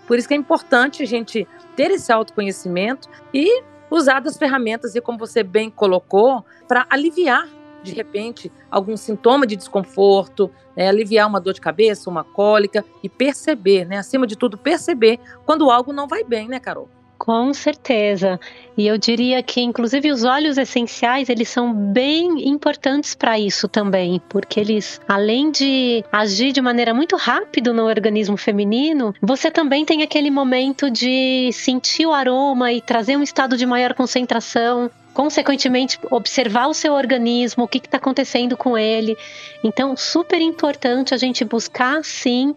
Por 0.07 0.19
isso 0.19 0.29
que 0.29 0.35
é 0.35 0.37
importante 0.37 1.03
a 1.03 1.07
gente 1.07 1.49
ter 1.75 1.91
esse 1.91 2.13
autoconhecimento 2.13 3.09
e 3.33 3.63
usar 3.93 4.21
das 4.21 4.37
ferramentas, 4.37 4.95
e 4.95 5.01
como 5.01 5.19
você 5.19 5.43
bem 5.43 5.71
colocou, 5.71 6.45
para 6.67 6.87
aliviar, 6.89 7.49
de 7.83 7.93
repente, 7.93 8.51
algum 8.71 8.97
sintoma 8.97 9.47
de 9.47 9.57
desconforto, 9.57 10.51
né, 10.77 10.89
aliviar 10.89 11.29
uma 11.29 11.41
dor 11.41 11.53
de 11.53 11.61
cabeça, 11.61 12.09
uma 12.09 12.25
cólica, 12.25 12.85
e 13.03 13.09
perceber, 13.09 13.85
né, 13.85 13.99
acima 13.99 14.27
de 14.27 14.37
tudo, 14.37 14.57
perceber 14.57 15.19
quando 15.45 15.71
algo 15.71 15.93
não 15.93 16.09
vai 16.09 16.25
bem, 16.25 16.49
né, 16.49 16.59
Carol? 16.59 16.89
Com 17.25 17.55
certeza. 17.55 18.41
E 18.77 18.85
eu 18.85 18.99
diria 18.99 19.41
que, 19.45 19.61
inclusive, 19.61 20.11
os 20.11 20.25
óleos 20.25 20.59
essenciais, 20.59 21.29
eles 21.29 21.49
são 21.49 21.73
bem 21.73 22.49
importantes 22.49 23.15
para 23.15 23.39
isso 23.39 23.69
também, 23.69 24.21
porque 24.29 24.59
eles, 24.59 25.01
além 25.07 25.53
de 25.53 26.05
agir 26.11 26.51
de 26.51 26.61
maneira 26.61 26.93
muito 26.93 27.15
rápida 27.15 27.73
no 27.73 27.85
organismo 27.85 28.37
feminino, 28.37 29.15
você 29.23 29.53
também 29.53 29.85
tem 29.85 30.03
aquele 30.03 30.33
momento 30.33 30.91
de 30.91 31.51
sentir 31.53 32.07
o 32.07 32.13
aroma 32.13 32.73
e 32.73 32.81
trazer 32.81 33.17
um 33.17 33.23
estado 33.23 33.57
de 33.57 33.67
maior 33.67 33.95
concentração 33.95 34.91
consequentemente 35.13 35.99
observar 36.11 36.69
o 36.69 36.75
seu 36.75 36.93
organismo, 36.93 37.65
o 37.65 37.69
que 37.69 37.79
está 37.79 37.99
acontecendo 37.99 38.57
com 38.57 38.77
ele. 38.77 39.17
Então, 39.63 39.97
super 39.97 40.41
importante 40.41 41.15
a 41.15 41.17
gente 41.17 41.45
buscar 41.45 42.03
sim 42.05 42.55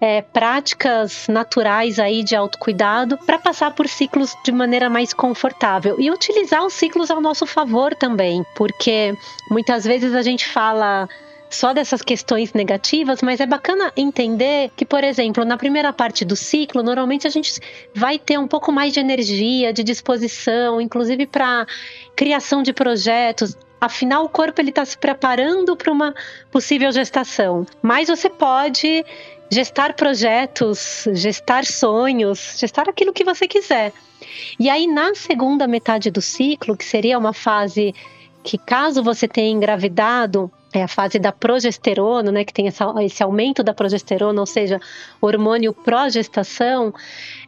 é, 0.00 0.22
práticas 0.22 1.26
naturais 1.28 1.98
aí 1.98 2.22
de 2.22 2.36
autocuidado 2.36 3.18
para 3.18 3.38
passar 3.38 3.74
por 3.74 3.88
ciclos 3.88 4.34
de 4.44 4.52
maneira 4.52 4.88
mais 4.88 5.12
confortável 5.12 5.96
e 5.98 6.10
utilizar 6.10 6.64
os 6.64 6.72
ciclos 6.72 7.10
ao 7.10 7.20
nosso 7.20 7.46
favor 7.46 7.94
também, 7.94 8.44
porque 8.56 9.12
muitas 9.50 9.84
vezes 9.84 10.14
a 10.14 10.22
gente 10.22 10.46
fala 10.46 11.08
só 11.50 11.72
dessas 11.72 12.02
questões 12.02 12.52
negativas, 12.52 13.22
mas 13.22 13.40
é 13.40 13.46
bacana 13.46 13.92
entender 13.96 14.70
que, 14.76 14.84
por 14.84 15.02
exemplo, 15.02 15.44
na 15.44 15.56
primeira 15.56 15.92
parte 15.92 16.24
do 16.24 16.36
ciclo, 16.36 16.82
normalmente 16.82 17.26
a 17.26 17.30
gente 17.30 17.60
vai 17.94 18.18
ter 18.18 18.38
um 18.38 18.46
pouco 18.46 18.70
mais 18.70 18.92
de 18.92 19.00
energia, 19.00 19.72
de 19.72 19.82
disposição, 19.82 20.80
inclusive 20.80 21.26
para 21.26 21.66
criação 22.14 22.62
de 22.62 22.72
projetos. 22.72 23.56
Afinal, 23.80 24.24
o 24.24 24.28
corpo 24.28 24.60
ele 24.60 24.70
está 24.70 24.84
se 24.84 24.98
preparando 24.98 25.76
para 25.76 25.92
uma 25.92 26.14
possível 26.50 26.90
gestação. 26.92 27.66
Mas 27.80 28.08
você 28.08 28.28
pode 28.28 29.04
gestar 29.50 29.94
projetos, 29.94 31.06
gestar 31.12 31.64
sonhos, 31.64 32.56
gestar 32.58 32.88
aquilo 32.88 33.12
que 33.12 33.24
você 33.24 33.48
quiser. 33.48 33.92
E 34.58 34.68
aí, 34.68 34.86
na 34.86 35.14
segunda 35.14 35.66
metade 35.66 36.10
do 36.10 36.20
ciclo, 36.20 36.76
que 36.76 36.84
seria 36.84 37.18
uma 37.18 37.32
fase 37.32 37.94
que, 38.42 38.58
caso 38.58 39.02
você 39.02 39.26
tenha 39.26 39.50
engravidado, 39.50 40.50
é 40.72 40.82
a 40.82 40.88
fase 40.88 41.18
da 41.18 41.32
progesterona, 41.32 42.30
né, 42.30 42.44
que 42.44 42.52
tem 42.52 42.68
essa, 42.68 42.92
esse 43.02 43.22
aumento 43.22 43.62
da 43.62 43.72
progesterona, 43.72 44.40
ou 44.40 44.46
seja, 44.46 44.80
hormônio 45.20 45.72
progestação, 45.72 46.92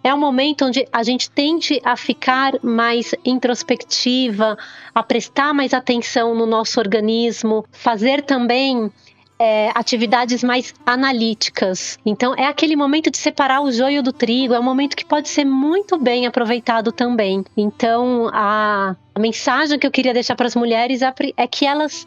é 0.03 0.15
um 0.15 0.19
momento 0.19 0.65
onde 0.65 0.87
a 0.93 1.03
gente 1.03 1.31
tende 1.31 1.81
a 1.85 1.97
ficar 1.97 2.55
mais 2.63 3.15
introspectiva, 3.25 4.57
a 4.95 5.03
prestar 5.03 5.53
mais 5.53 5.75
atenção 5.75 6.35
no 6.35 6.47
nosso 6.47 6.81
organismo, 6.81 7.65
fazer 7.71 8.23
também 8.23 8.91
é, 9.39 9.71
atividades 9.75 10.45
mais 10.45 10.75
analíticas. 10.85 11.99
Então, 12.05 12.35
é 12.35 12.47
aquele 12.47 12.77
momento 12.77 13.11
de 13.11 13.17
separar 13.17 13.63
o 13.63 13.73
joio 13.73 14.03
do 14.03 14.13
trigo, 14.13 14.53
é 14.53 14.61
um 14.61 14.63
momento 14.63 14.95
que 14.95 15.05
pode 15.05 15.31
ser 15.31 15.47
muito 15.47 15.99
bem 15.99 16.27
aproveitado 16.27 16.93
também. 16.93 17.43
Então, 17.57 18.31
a, 18.35 18.95
a 19.15 19.19
mensagem 19.19 19.79
que 19.79 19.87
eu 19.87 19.91
queria 19.91 20.13
deixar 20.13 20.37
para 20.37 20.47
as 20.47 20.55
mulheres 20.55 21.01
é, 21.01 21.13
é 21.39 21.47
que 21.47 21.65
elas 21.65 22.07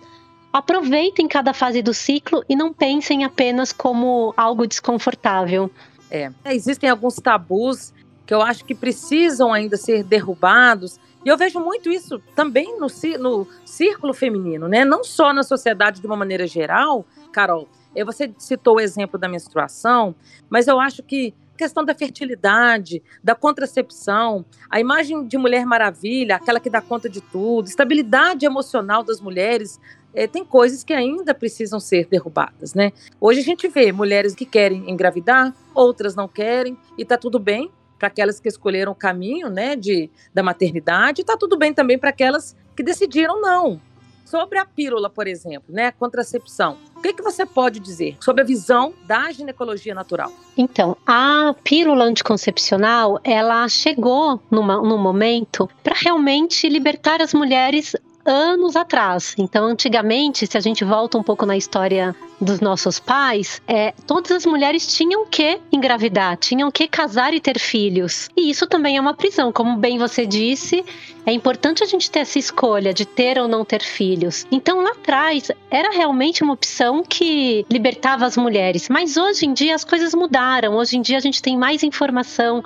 aproveitem 0.53 1.27
cada 1.27 1.51
fase 1.51 1.81
do 1.81 1.95
ciclo 1.95 2.43
e 2.47 2.55
não 2.55 2.71
pensem 2.71 3.25
apenas 3.25 3.73
como 3.73 4.33
algo 4.37 4.67
desconfortável. 4.67 5.71
É, 6.11 6.31
existem 6.45 6.87
alguns 6.87 7.15
tabus 7.15 7.91
que 8.25 8.33
eu 8.33 8.41
acho 8.41 8.63
que 8.63 8.75
precisam 8.75 9.51
ainda 9.51 9.75
ser 9.75 10.03
derrubados. 10.03 10.99
E 11.25 11.29
eu 11.29 11.35
vejo 11.35 11.59
muito 11.59 11.89
isso 11.89 12.21
também 12.35 12.77
no, 12.79 12.87
no 13.19 13.47
círculo 13.65 14.13
feminino, 14.13 14.67
né? 14.67 14.85
Não 14.85 15.03
só 15.03 15.33
na 15.33 15.41
sociedade 15.41 15.99
de 15.99 16.05
uma 16.05 16.15
maneira 16.15 16.45
geral, 16.45 17.03
Carol, 17.31 17.67
você 18.05 18.31
citou 18.37 18.75
o 18.75 18.79
exemplo 18.79 19.19
da 19.19 19.27
menstruação, 19.27 20.15
mas 20.49 20.67
eu 20.67 20.79
acho 20.79 21.01
que 21.01 21.33
a 21.53 21.57
questão 21.57 21.85
da 21.85 21.93
fertilidade, 21.93 23.01
da 23.23 23.35
contracepção, 23.35 24.43
a 24.69 24.79
imagem 24.79 25.25
de 25.27 25.37
Mulher 25.37 25.65
Maravilha, 25.65 26.35
aquela 26.35 26.59
que 26.59 26.69
dá 26.69 26.81
conta 26.81 27.07
de 27.07 27.21
tudo, 27.21 27.67
estabilidade 27.67 28.45
emocional 28.45 29.03
das 29.03 29.21
mulheres, 29.21 29.79
é, 30.13 30.27
tem 30.27 30.45
coisas 30.45 30.83
que 30.83 30.93
ainda 30.93 31.33
precisam 31.33 31.79
ser 31.79 32.07
derrubadas, 32.07 32.73
né? 32.73 32.91
Hoje 33.19 33.39
a 33.39 33.43
gente 33.43 33.67
vê 33.67 33.91
mulheres 33.91 34.35
que 34.35 34.45
querem 34.45 34.89
engravidar, 34.89 35.53
outras 35.73 36.15
não 36.15 36.27
querem, 36.27 36.77
e 36.97 37.03
tá 37.03 37.17
tudo 37.17 37.39
bem 37.39 37.71
para 37.97 38.07
aquelas 38.09 38.39
que 38.39 38.49
escolheram 38.49 38.91
o 38.91 38.95
caminho, 38.95 39.49
né, 39.49 39.77
de, 39.77 40.09
da 40.33 40.43
maternidade, 40.43 41.23
tá 41.23 41.37
tudo 41.37 41.57
bem 41.57 41.73
também 41.73 41.97
para 41.97 42.09
aquelas 42.09 42.53
que 42.75 42.83
decidiram 42.83 43.39
não. 43.39 43.79
Sobre 44.25 44.57
a 44.57 44.65
pílula, 44.65 45.09
por 45.09 45.25
exemplo, 45.27 45.73
né, 45.73 45.87
a 45.87 45.91
contracepção, 45.91 46.77
o 46.97 47.01
que, 47.01 47.13
que 47.13 47.21
você 47.21 47.45
pode 47.45 47.79
dizer 47.79 48.17
sobre 48.19 48.41
a 48.41 48.45
visão 48.45 48.93
da 49.05 49.31
ginecologia 49.31 49.93
natural? 49.93 50.31
Então, 50.57 50.97
a 51.05 51.55
pílula 51.63 52.03
anticoncepcional, 52.03 53.19
ela 53.23 53.67
chegou 53.69 54.41
numa, 54.49 54.81
num 54.81 54.97
momento 54.97 55.69
para 55.83 55.95
realmente 55.95 56.67
libertar 56.67 57.21
as 57.21 57.33
mulheres 57.33 57.95
anos 58.25 58.75
atrás. 58.75 59.35
Então, 59.37 59.65
antigamente, 59.65 60.47
se 60.47 60.57
a 60.57 60.61
gente 60.61 60.83
volta 60.83 61.17
um 61.17 61.23
pouco 61.23 61.45
na 61.45 61.57
história 61.57 62.15
dos 62.43 62.59
nossos 62.59 62.99
pais, 62.99 63.61
é, 63.67 63.93
todas 64.05 64.31
as 64.31 64.45
mulheres 64.45 64.85
tinham 64.87 65.25
que 65.25 65.59
engravidar, 65.71 66.37
tinham 66.37 66.69
que 66.71 66.87
casar 66.87 67.33
e 67.33 67.39
ter 67.39 67.59
filhos. 67.59 68.29
E 68.35 68.49
isso 68.49 68.67
também 68.67 68.97
é 68.97 69.01
uma 69.01 69.13
prisão, 69.13 69.51
como 69.51 69.77
bem 69.77 69.97
você 69.97 70.25
disse. 70.25 70.83
É 71.25 71.31
importante 71.31 71.83
a 71.83 71.87
gente 71.87 72.11
ter 72.11 72.19
essa 72.19 72.37
escolha 72.37 72.93
de 72.93 73.05
ter 73.05 73.37
ou 73.37 73.47
não 73.47 73.63
ter 73.63 73.81
filhos. 73.81 74.45
Então 74.51 74.81
lá 74.81 74.91
atrás 74.91 75.49
era 75.71 75.89
realmente 75.89 76.43
uma 76.43 76.53
opção 76.53 77.01
que 77.01 77.65
libertava 77.69 78.25
as 78.25 78.35
mulheres. 78.35 78.89
Mas 78.89 79.15
hoje 79.15 79.45
em 79.45 79.53
dia 79.53 79.73
as 79.73 79.85
coisas 79.85 80.13
mudaram. 80.13 80.75
Hoje 80.75 80.97
em 80.97 81.01
dia 81.01 81.17
a 81.17 81.21
gente 81.21 81.41
tem 81.41 81.57
mais 81.57 81.81
informação. 81.81 82.61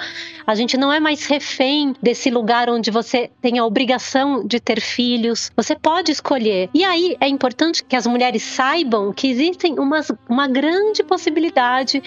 A 0.46 0.56
gente 0.56 0.76
não 0.76 0.92
é 0.92 1.00
mais 1.00 1.26
refém 1.28 1.96
desse 2.02 2.32
lugar 2.32 2.70
onde 2.70 2.90
você 2.90 3.30
tem 3.42 3.60
a 3.60 3.66
obrigação 3.66 4.46
de 4.46 4.60
ter 4.60 4.82
filhos. 4.82 5.52
Você 5.56 5.76
pode 5.76 6.12
escolher. 6.12 6.70
E 6.74 6.84
aí 6.84 7.16
é 7.20 7.28
importante 7.28 7.84
que 7.84 7.96
as 7.96 8.08
mulheres 8.08 8.42
saibam 8.42 9.14
que 9.14 9.28
existem 9.28 9.67
umas, 9.74 10.12
uma 10.30 10.48
grande 10.48 11.04
possibilidade 11.04 12.02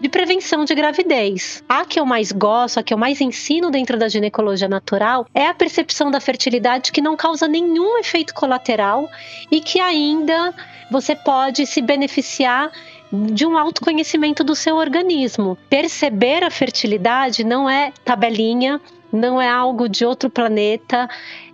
de 0.00 0.08
prevenção 0.08 0.64
de 0.64 0.74
gravidez. 0.74 1.62
A 1.68 1.84
que 1.84 1.98
eu 1.98 2.06
mais 2.06 2.32
gosto, 2.32 2.78
a 2.78 2.82
que 2.82 2.92
eu 2.92 2.98
mais 2.98 3.20
ensino 3.20 3.70
dentro 3.70 3.98
da 3.98 4.08
ginecologia 4.08 4.68
natural 4.68 5.26
é 5.34 5.46
a 5.46 5.54
percepção 5.54 6.10
da 6.10 6.20
fertilidade 6.20 6.92
que 6.92 7.00
não 7.00 7.16
causa 7.16 7.46
nenhum 7.48 7.98
efeito 7.98 8.34
colateral 8.34 9.08
e 9.50 9.60
que 9.60 9.80
ainda 9.80 10.54
você 10.90 11.14
pode 11.14 11.66
se 11.66 11.82
beneficiar 11.82 12.70
de 13.12 13.46
um 13.46 13.56
autoconhecimento 13.56 14.42
do 14.42 14.54
seu 14.54 14.76
organismo. 14.76 15.56
Perceber 15.68 16.42
a 16.42 16.50
fertilidade 16.50 17.44
não 17.44 17.68
é 17.68 17.92
tabelinha, 18.04 18.80
não 19.12 19.40
é 19.40 19.48
algo 19.48 19.88
de 19.88 20.04
outro 20.04 20.28
planeta, 20.28 21.08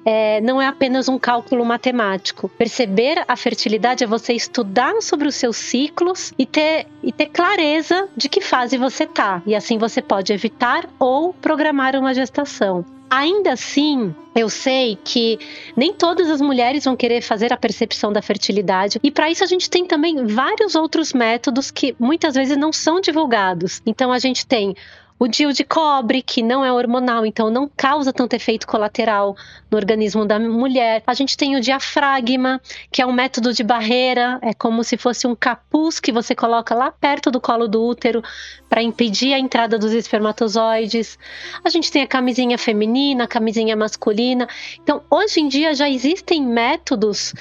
é, 0.04 0.40
não 0.40 0.60
é 0.60 0.66
apenas 0.66 1.08
um 1.08 1.18
cálculo 1.18 1.64
matemático. 1.64 2.48
Perceber 2.48 3.24
a 3.26 3.36
fertilidade 3.36 4.04
é 4.04 4.06
você 4.06 4.32
estudar 4.32 5.00
sobre 5.00 5.28
os 5.28 5.34
seus 5.34 5.56
ciclos 5.56 6.32
e 6.38 6.46
ter, 6.46 6.86
e 7.02 7.12
ter 7.12 7.26
clareza 7.26 8.08
de 8.16 8.28
que 8.28 8.40
fase 8.40 8.76
você 8.76 9.04
está. 9.04 9.42
E 9.46 9.54
assim 9.54 9.78
você 9.78 10.02
pode 10.02 10.32
evitar 10.32 10.88
ou 10.98 11.32
programar 11.34 11.96
uma 11.96 12.14
gestação. 12.14 12.84
Ainda 13.14 13.52
assim, 13.52 14.14
eu 14.34 14.48
sei 14.48 14.98
que 15.04 15.38
nem 15.76 15.92
todas 15.92 16.30
as 16.30 16.40
mulheres 16.40 16.86
vão 16.86 16.96
querer 16.96 17.20
fazer 17.20 17.52
a 17.52 17.58
percepção 17.58 18.10
da 18.10 18.22
fertilidade, 18.22 18.98
e 19.02 19.10
para 19.10 19.30
isso 19.30 19.44
a 19.44 19.46
gente 19.46 19.68
tem 19.68 19.84
também 19.84 20.24
vários 20.24 20.74
outros 20.74 21.12
métodos 21.12 21.70
que 21.70 21.94
muitas 22.00 22.34
vezes 22.34 22.56
não 22.56 22.72
são 22.72 23.02
divulgados. 23.02 23.82
Então 23.84 24.10
a 24.10 24.18
gente 24.18 24.46
tem 24.46 24.74
o 25.22 25.28
DIU 25.28 25.52
de 25.52 25.62
cobre, 25.62 26.20
que 26.20 26.42
não 26.42 26.64
é 26.64 26.72
hormonal, 26.72 27.24
então 27.24 27.48
não 27.48 27.70
causa 27.76 28.12
tanto 28.12 28.34
efeito 28.34 28.66
colateral 28.66 29.36
no 29.70 29.78
organismo 29.78 30.26
da 30.26 30.36
mulher. 30.36 31.00
A 31.06 31.14
gente 31.14 31.36
tem 31.36 31.54
o 31.54 31.60
diafragma, 31.60 32.60
que 32.90 33.00
é 33.00 33.06
um 33.06 33.12
método 33.12 33.52
de 33.52 33.62
barreira, 33.62 34.40
é 34.42 34.52
como 34.52 34.82
se 34.82 34.96
fosse 34.96 35.24
um 35.24 35.36
capuz 35.36 36.00
que 36.00 36.10
você 36.10 36.34
coloca 36.34 36.74
lá 36.74 36.90
perto 36.90 37.30
do 37.30 37.40
colo 37.40 37.68
do 37.68 37.84
útero 37.84 38.20
para 38.68 38.82
impedir 38.82 39.32
a 39.32 39.38
entrada 39.38 39.78
dos 39.78 39.92
espermatozoides. 39.92 41.16
A 41.62 41.68
gente 41.68 41.92
tem 41.92 42.02
a 42.02 42.06
camisinha 42.08 42.58
feminina, 42.58 43.22
a 43.22 43.28
camisinha 43.28 43.76
masculina. 43.76 44.48
Então, 44.82 45.04
hoje 45.08 45.38
em 45.38 45.46
dia 45.46 45.72
já 45.72 45.88
existem 45.88 46.42
métodos 46.42 47.32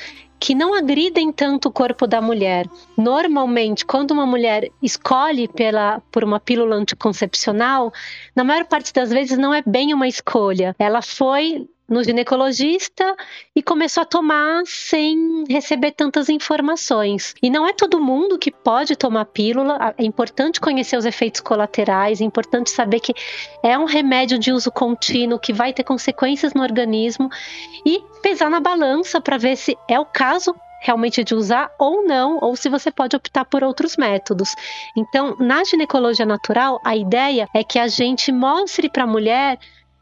que 0.41 0.55
não 0.55 0.73
agridem 0.73 1.31
tanto 1.31 1.69
o 1.69 1.71
corpo 1.71 2.07
da 2.07 2.19
mulher. 2.19 2.67
Normalmente, 2.97 3.85
quando 3.85 4.09
uma 4.09 4.25
mulher 4.25 4.67
escolhe 4.81 5.47
pela, 5.47 6.01
por 6.11 6.23
uma 6.23 6.39
pílula 6.39 6.75
anticoncepcional, 6.75 7.93
na 8.35 8.43
maior 8.43 8.65
parte 8.65 8.91
das 8.91 9.11
vezes 9.11 9.37
não 9.37 9.53
é 9.53 9.61
bem 9.63 9.93
uma 9.93 10.07
escolha. 10.07 10.75
Ela 10.79 11.03
foi 11.03 11.69
no 11.91 12.01
ginecologista 12.01 13.15
e 13.53 13.61
começou 13.61 14.03
a 14.03 14.05
tomar 14.05 14.63
sem 14.65 15.43
receber 15.49 15.91
tantas 15.91 16.29
informações. 16.29 17.35
E 17.43 17.49
não 17.49 17.67
é 17.67 17.73
todo 17.73 17.99
mundo 17.99 18.39
que 18.39 18.49
pode 18.49 18.95
tomar 18.95 19.25
pílula, 19.25 19.93
é 19.97 20.05
importante 20.05 20.61
conhecer 20.61 20.95
os 20.95 21.05
efeitos 21.05 21.41
colaterais, 21.41 22.21
é 22.21 22.23
importante 22.23 22.69
saber 22.69 23.01
que 23.01 23.13
é 23.61 23.77
um 23.77 23.83
remédio 23.83 24.39
de 24.39 24.53
uso 24.53 24.71
contínuo 24.71 25.37
que 25.37 25.51
vai 25.51 25.73
ter 25.73 25.83
consequências 25.83 26.53
no 26.53 26.63
organismo 26.63 27.29
e 27.85 28.01
pesar 28.21 28.49
na 28.49 28.61
balança 28.61 29.19
para 29.19 29.37
ver 29.37 29.57
se 29.57 29.77
é 29.89 29.99
o 29.99 30.05
caso 30.05 30.55
realmente 30.81 31.23
de 31.23 31.35
usar 31.35 31.69
ou 31.77 32.03
não, 32.07 32.39
ou 32.41 32.55
se 32.55 32.67
você 32.67 32.89
pode 32.89 33.15
optar 33.15 33.45
por 33.45 33.63
outros 33.63 33.95
métodos. 33.95 34.55
Então, 34.97 35.35
na 35.39 35.63
ginecologia 35.63 36.25
natural, 36.25 36.81
a 36.83 36.95
ideia 36.95 37.47
é 37.53 37.63
que 37.63 37.77
a 37.77 37.87
gente 37.87 38.31
mostre 38.31 38.89
para 38.89 39.03
a 39.03 39.07
mulher 39.07 39.59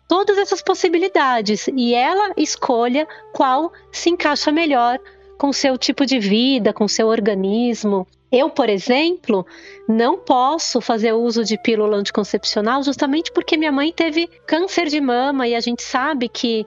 todas 0.09 0.39
essas 0.39 0.61
possibilidades 0.61 1.67
e 1.67 1.93
ela 1.93 2.33
escolha 2.35 3.07
qual 3.31 3.71
se 3.91 4.09
encaixa 4.09 4.51
melhor 4.51 4.99
com 5.37 5.53
seu 5.53 5.77
tipo 5.77 6.03
de 6.03 6.19
vida, 6.19 6.73
com 6.73 6.87
seu 6.87 7.07
organismo. 7.07 8.07
Eu, 8.31 8.50
por 8.50 8.69
exemplo, 8.69 9.45
não 9.87 10.17
posso 10.17 10.81
fazer 10.81 11.13
uso 11.13 11.45
de 11.45 11.61
pílula 11.61 11.95
anticoncepcional 11.95 12.83
justamente 12.83 13.31
porque 13.31 13.55
minha 13.55 13.72
mãe 13.72 13.93
teve 13.93 14.27
câncer 14.48 14.87
de 14.87 15.00
mama 15.00 15.48
e 15.48 15.55
a 15.55 15.59
gente 15.59 15.83
sabe 15.83 16.27
que 16.27 16.65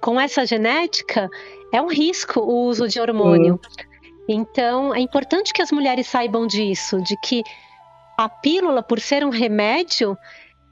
com 0.00 0.20
essa 0.20 0.44
genética 0.44 1.30
é 1.72 1.80
um 1.80 1.88
risco 1.88 2.40
o 2.40 2.66
uso 2.66 2.86
de 2.86 3.00
hormônio. 3.00 3.58
Então, 4.28 4.94
é 4.94 5.00
importante 5.00 5.52
que 5.52 5.62
as 5.62 5.72
mulheres 5.72 6.06
saibam 6.06 6.46
disso, 6.46 7.00
de 7.02 7.16
que 7.22 7.42
a 8.18 8.28
pílula, 8.28 8.82
por 8.82 9.00
ser 9.00 9.24
um 9.24 9.30
remédio, 9.30 10.16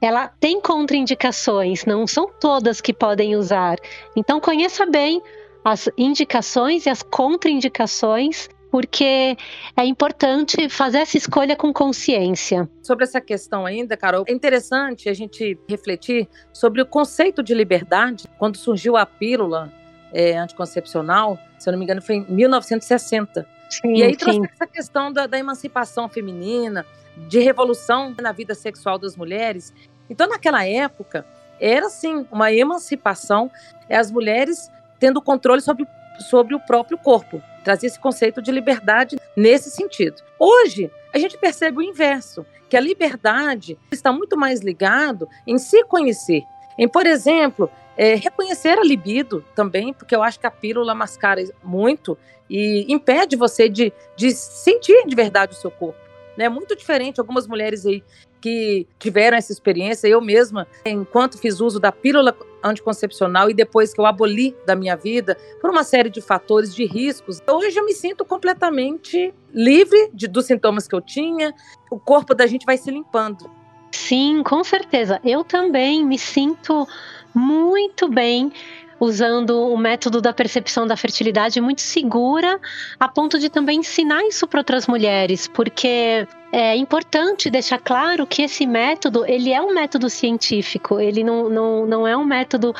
ela 0.01 0.27
tem 0.39 0.59
contraindicações, 0.59 1.85
não 1.85 2.07
são 2.07 2.27
todas 2.39 2.81
que 2.81 2.91
podem 2.91 3.35
usar. 3.35 3.77
Então 4.15 4.41
conheça 4.41 4.85
bem 4.85 5.21
as 5.63 5.87
indicações 5.95 6.85
e 6.85 6.89
as 6.89 7.03
contraindicações, 7.03 8.49
porque 8.71 9.37
é 9.77 9.85
importante 9.85 10.67
fazer 10.69 10.99
essa 10.99 11.17
escolha 11.17 11.55
com 11.55 11.71
consciência. 11.71 12.67
Sobre 12.81 13.03
essa 13.03 13.21
questão 13.21 13.65
ainda, 13.65 13.95
Carol, 13.95 14.23
é 14.27 14.31
interessante 14.31 15.07
a 15.07 15.13
gente 15.13 15.59
refletir 15.69 16.27
sobre 16.51 16.81
o 16.81 16.85
conceito 16.85 17.43
de 17.43 17.53
liberdade. 17.53 18.25
Quando 18.39 18.57
surgiu 18.57 18.97
a 18.97 19.05
pílula 19.05 19.71
é, 20.11 20.37
anticoncepcional, 20.37 21.37
se 21.59 21.69
eu 21.69 21.73
não 21.73 21.77
me 21.77 21.85
engano, 21.85 22.01
foi 22.01 22.15
em 22.15 22.25
1960. 22.27 23.45
Sim, 23.69 23.95
e 23.95 24.03
aí 24.03 24.17
trouxe 24.17 24.39
sim. 24.39 24.47
essa 24.51 24.65
questão 24.65 25.13
da, 25.13 25.27
da 25.27 25.37
emancipação 25.37 26.09
feminina, 26.09 26.85
de 27.27 27.39
revolução 27.39 28.13
na 28.21 28.31
vida 28.31 28.55
sexual 28.55 28.97
das 28.97 29.15
mulheres. 29.15 29.73
Então, 30.11 30.27
naquela 30.27 30.67
época, 30.67 31.25
era 31.57 31.89
sim 31.89 32.27
uma 32.29 32.51
emancipação, 32.51 33.49
é 33.87 33.95
as 33.95 34.11
mulheres 34.11 34.69
tendo 34.99 35.21
controle 35.21 35.61
sobre, 35.61 35.87
sobre 36.29 36.53
o 36.53 36.59
próprio 36.59 36.97
corpo. 36.97 37.41
Trazia 37.63 37.87
esse 37.87 37.97
conceito 37.97 38.41
de 38.41 38.51
liberdade 38.51 39.17
nesse 39.37 39.71
sentido. 39.71 40.21
Hoje, 40.37 40.91
a 41.13 41.17
gente 41.17 41.37
percebe 41.37 41.77
o 41.77 41.81
inverso, 41.81 42.45
que 42.67 42.75
a 42.75 42.81
liberdade 42.81 43.79
está 43.89 44.11
muito 44.11 44.35
mais 44.35 44.59
ligado 44.59 45.29
em 45.47 45.57
se 45.57 45.81
conhecer, 45.85 46.43
em, 46.77 46.89
por 46.89 47.05
exemplo, 47.05 47.71
é, 47.95 48.15
reconhecer 48.15 48.77
a 48.77 48.83
libido 48.83 49.45
também, 49.55 49.93
porque 49.93 50.15
eu 50.15 50.21
acho 50.21 50.39
que 50.41 50.47
a 50.47 50.51
pílula 50.51 50.93
mascara 50.93 51.41
muito 51.63 52.17
e 52.49 52.85
impede 52.89 53.37
você 53.37 53.69
de, 53.69 53.93
de 54.17 54.31
sentir 54.31 55.05
de 55.07 55.15
verdade 55.15 55.53
o 55.53 55.55
seu 55.55 55.71
corpo. 55.71 56.00
Né? 56.37 56.47
muito 56.49 56.75
diferente 56.75 57.19
algumas 57.19 57.45
mulheres 57.45 57.85
aí 57.85 58.03
que 58.39 58.87
tiveram 58.97 59.37
essa 59.37 59.51
experiência, 59.51 60.07
eu 60.07 60.19
mesma, 60.19 60.67
enquanto 60.85 61.37
fiz 61.37 61.59
uso 61.59 61.79
da 61.79 61.91
pílula 61.91 62.35
anticoncepcional 62.63 63.49
e 63.49 63.53
depois 63.53 63.93
que 63.93 64.01
eu 64.01 64.05
aboli 64.05 64.55
da 64.65 64.75
minha 64.75 64.95
vida, 64.95 65.37
por 65.59 65.69
uma 65.69 65.83
série 65.83 66.09
de 66.09 66.21
fatores, 66.21 66.73
de 66.73 66.85
riscos, 66.85 67.39
hoje 67.47 67.77
eu 67.77 67.85
me 67.85 67.93
sinto 67.93 68.25
completamente 68.25 69.33
livre 69.53 70.09
de, 70.13 70.27
dos 70.27 70.45
sintomas 70.45 70.87
que 70.87 70.95
eu 70.95 71.01
tinha, 71.01 71.53
o 71.91 71.99
corpo 71.99 72.33
da 72.33 72.47
gente 72.47 72.65
vai 72.65 72.77
se 72.77 72.89
limpando. 72.89 73.49
Sim, 73.91 74.41
com 74.43 74.63
certeza. 74.63 75.19
Eu 75.23 75.43
também 75.43 76.03
me 76.05 76.17
sinto 76.17 76.87
muito 77.35 78.07
bem 78.07 78.51
usando 79.01 79.67
o 79.67 79.75
método 79.75 80.21
da 80.21 80.31
percepção 80.31 80.85
da 80.85 80.95
fertilidade 80.95 81.59
muito 81.59 81.81
segura, 81.81 82.59
a 82.99 83.07
ponto 83.07 83.39
de 83.39 83.49
também 83.49 83.79
ensinar 83.79 84.23
isso 84.27 84.47
para 84.47 84.59
outras 84.59 84.85
mulheres, 84.85 85.47
porque 85.47 86.27
é 86.51 86.75
importante 86.75 87.49
deixar 87.49 87.79
claro 87.79 88.27
que 88.27 88.43
esse 88.43 88.63
método 88.67 89.25
ele 89.25 89.51
é 89.51 89.59
um 89.59 89.73
método 89.73 90.07
científico, 90.07 90.99
ele 90.99 91.23
não, 91.23 91.49
não, 91.49 91.85
não 91.87 92.07
é 92.07 92.15
um 92.15 92.23
método 92.23 92.75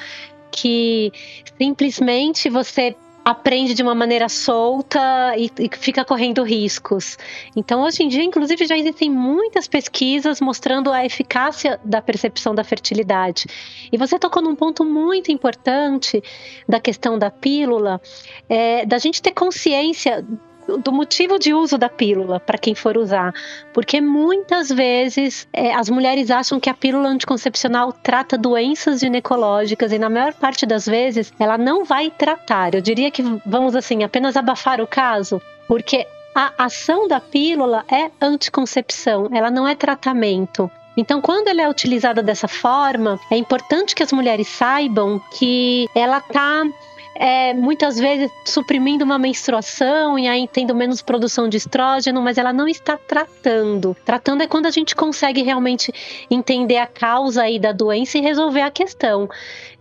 que 0.51 1.11
simplesmente 1.59 2.49
você 2.49 2.95
aprende 3.31 3.73
de 3.73 3.81
uma 3.81 3.95
maneira 3.95 4.29
solta 4.29 4.99
e, 5.37 5.49
e, 5.57 5.69
fica 5.77 6.05
correndo 6.05 6.43
riscos. 6.43 7.17
Então, 7.55 7.81
hoje 7.81 8.03
em 8.03 8.07
dia, 8.07 8.23
inclusive, 8.23 8.65
já 8.65 8.77
existem 8.77 9.09
muitas 9.09 9.67
pesquisas 9.67 10.39
mostrando 10.39 10.91
a 10.91 11.05
eficácia 11.05 11.79
da 11.83 12.01
percepção 12.01 12.53
da 12.53 12.63
fertilidade. 12.63 13.45
E 13.91 13.97
você 13.97 14.19
tocou 14.19 14.41
num 14.41 14.55
ponto 14.55 14.85
muito 14.85 15.31
importante 15.31 16.21
da 16.67 16.79
questão 16.79 17.17
da 17.17 17.31
pílula, 17.31 18.01
é, 18.47 18.85
da 18.85 18.97
gente 18.97 19.21
ter 19.21 19.31
consciência 19.31 20.25
do 20.77 20.91
motivo 20.91 21.39
de 21.39 21.53
uso 21.53 21.77
da 21.77 21.89
pílula 21.89 22.39
para 22.39 22.57
quem 22.57 22.75
for 22.75 22.97
usar, 22.97 23.33
porque 23.73 23.99
muitas 24.01 24.69
vezes 24.69 25.47
é, 25.53 25.73
as 25.73 25.89
mulheres 25.89 26.29
acham 26.31 26.59
que 26.59 26.69
a 26.69 26.73
pílula 26.73 27.09
anticoncepcional 27.09 27.91
trata 27.91 28.37
doenças 28.37 28.99
ginecológicas 28.99 29.91
e 29.91 29.99
na 29.99 30.09
maior 30.09 30.33
parte 30.33 30.65
das 30.65 30.85
vezes 30.85 31.33
ela 31.39 31.57
não 31.57 31.85
vai 31.85 32.09
tratar. 32.09 32.73
Eu 32.73 32.81
diria 32.81 33.11
que 33.11 33.23
vamos 33.45 33.75
assim 33.75 34.03
apenas 34.03 34.35
abafar 34.35 34.81
o 34.81 34.87
caso, 34.87 35.41
porque 35.67 36.07
a 36.33 36.53
ação 36.57 37.07
da 37.07 37.19
pílula 37.19 37.83
é 37.91 38.09
anticoncepção, 38.21 39.29
ela 39.33 39.51
não 39.51 39.67
é 39.67 39.75
tratamento. 39.75 40.71
Então, 40.95 41.21
quando 41.21 41.47
ela 41.47 41.61
é 41.61 41.69
utilizada 41.69 42.21
dessa 42.21 42.47
forma, 42.47 43.19
é 43.29 43.37
importante 43.37 43.95
que 43.95 44.03
as 44.03 44.11
mulheres 44.11 44.47
saibam 44.47 45.21
que 45.37 45.87
ela 45.95 46.17
está 46.17 46.63
é, 47.23 47.53
muitas 47.53 47.99
vezes 47.99 48.31
suprimindo 48.43 49.05
uma 49.05 49.19
menstruação 49.19 50.17
e 50.17 50.27
aí 50.27 50.49
tendo 50.51 50.73
menos 50.73 51.03
produção 51.03 51.47
de 51.47 51.55
estrógeno, 51.55 52.19
mas 52.19 52.35
ela 52.35 52.51
não 52.51 52.67
está 52.67 52.97
tratando. 52.97 53.95
Tratando 54.03 54.41
é 54.41 54.47
quando 54.47 54.65
a 54.65 54.71
gente 54.71 54.95
consegue 54.95 55.43
realmente 55.43 55.93
entender 56.31 56.77
a 56.77 56.87
causa 56.87 57.43
aí 57.43 57.59
da 57.59 57.71
doença 57.71 58.17
e 58.17 58.21
resolver 58.21 58.61
a 58.61 58.71
questão. 58.71 59.29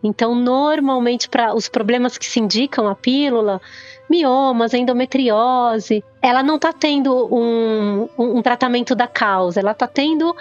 Então, 0.05 0.35
normalmente, 0.35 1.31
para 1.31 1.55
os 1.55 1.67
problemas 1.67 2.19
que 2.19 2.27
se 2.27 2.39
indicam 2.39 2.87
a 2.87 2.95
pílula, 2.95 3.59
miomas, 4.07 4.75
endometriose, 4.75 6.05
ela 6.21 6.43
não 6.43 6.57
está 6.57 6.75
tendo 6.75 7.35
um, 7.35 8.07
um, 8.19 8.37
um 8.37 8.43
tratamento 8.43 8.95
da 8.95 9.07
causa, 9.07 9.61
ela 9.61 9.73
está 9.73 9.87
tendo 9.87 10.37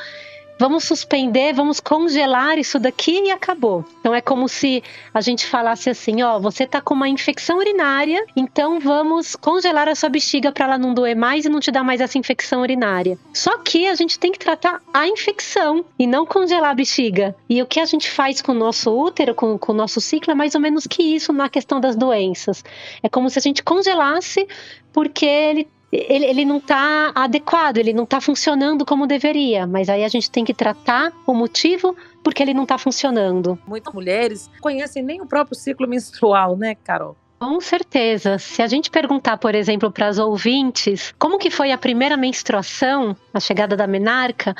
vamos 0.59 0.83
suspender, 0.83 1.53
vamos 1.53 1.79
congelar 1.79 2.59
isso 2.59 2.77
daqui 2.77 3.23
e 3.23 3.31
acabou. 3.31 3.85
Então 4.01 4.13
é 4.13 4.19
como 4.19 4.49
se 4.49 4.83
a 5.13 5.21
gente 5.21 5.45
falasse 5.45 5.89
assim, 5.89 6.21
ó, 6.21 6.37
você 6.37 6.67
tá 6.67 6.81
com 6.81 6.93
uma 6.93 7.07
infecção 7.07 7.57
urinária, 7.57 8.23
então 8.35 8.79
vamos 8.79 9.37
congelar 9.37 9.87
a 9.87 9.95
sua 9.95 10.09
bexiga 10.09 10.51
para 10.51 10.65
ela 10.65 10.77
não 10.77 10.93
doer 10.93 11.15
mais 11.15 11.45
e 11.45 11.49
não 11.49 11.61
te 11.61 11.71
dar 11.71 11.83
mais 11.83 12.01
essa 12.01 12.17
infecção 12.17 12.61
urinária. 12.61 13.17
Só 13.33 13.57
que 13.59 13.87
a 13.87 13.95
gente 13.95 14.19
tem 14.19 14.33
que 14.33 14.39
tratar 14.39 14.81
a 14.93 15.07
infecção 15.07 15.85
e 15.97 16.05
não 16.05 16.25
congelar 16.25 16.71
a 16.71 16.75
bexiga. 16.75 17.33
E 17.49 17.61
o 17.61 17.65
que 17.65 17.79
a 17.79 17.85
gente 17.85 18.11
faz 18.11 18.41
com 18.41 18.51
o 18.51 18.55
nosso 18.55 18.91
útero, 18.91 19.33
com, 19.33 19.57
com 19.57 19.71
o 19.71 19.75
nosso 19.75 20.01
ciclo, 20.01 20.31
é 20.31 20.35
mais 20.35 20.55
ou 20.55 20.61
menos 20.61 20.85
que 20.85 21.01
isso 21.01 21.31
na 21.31 21.47
questão 21.47 21.79
das 21.79 21.95
doenças. 21.95 22.63
É 23.01 23.07
como 23.07 23.29
se 23.29 23.39
a 23.39 23.41
gente 23.41 23.63
congelasse 23.63 24.45
porque 24.91 25.25
ele 25.25 25.67
ele, 25.91 26.25
ele 26.25 26.45
não 26.45 26.57
está 26.57 27.11
adequado, 27.15 27.77
ele 27.77 27.93
não 27.93 28.03
está 28.03 28.21
funcionando 28.21 28.85
como 28.85 29.07
deveria. 29.07 29.65
Mas 29.65 29.89
aí 29.89 30.03
a 30.03 30.07
gente 30.07 30.29
tem 30.29 30.45
que 30.45 30.53
tratar 30.53 31.11
o 31.25 31.33
motivo 31.33 31.95
porque 32.23 32.43
ele 32.43 32.53
não 32.53 32.63
está 32.63 32.77
funcionando. 32.77 33.57
Muitas 33.67 33.93
mulheres 33.93 34.49
conhecem 34.61 35.03
nem 35.03 35.21
o 35.21 35.25
próprio 35.25 35.55
ciclo 35.55 35.87
menstrual, 35.87 36.55
né, 36.55 36.75
Carol? 36.75 37.15
Com 37.39 37.61
certeza. 37.61 38.37
Se 38.37 38.61
a 38.61 38.67
gente 38.67 38.91
perguntar, 38.91 39.37
por 39.37 39.55
exemplo, 39.55 39.89
para 39.89 40.07
as 40.07 40.19
ouvintes, 40.19 41.13
como 41.17 41.39
que 41.39 41.49
foi 41.49 41.71
a 41.71 41.77
primeira 41.77 42.17
menstruação, 42.17 43.15
a 43.33 43.39
chegada 43.39 43.77
da 43.77 43.87
menarca, 43.87 44.53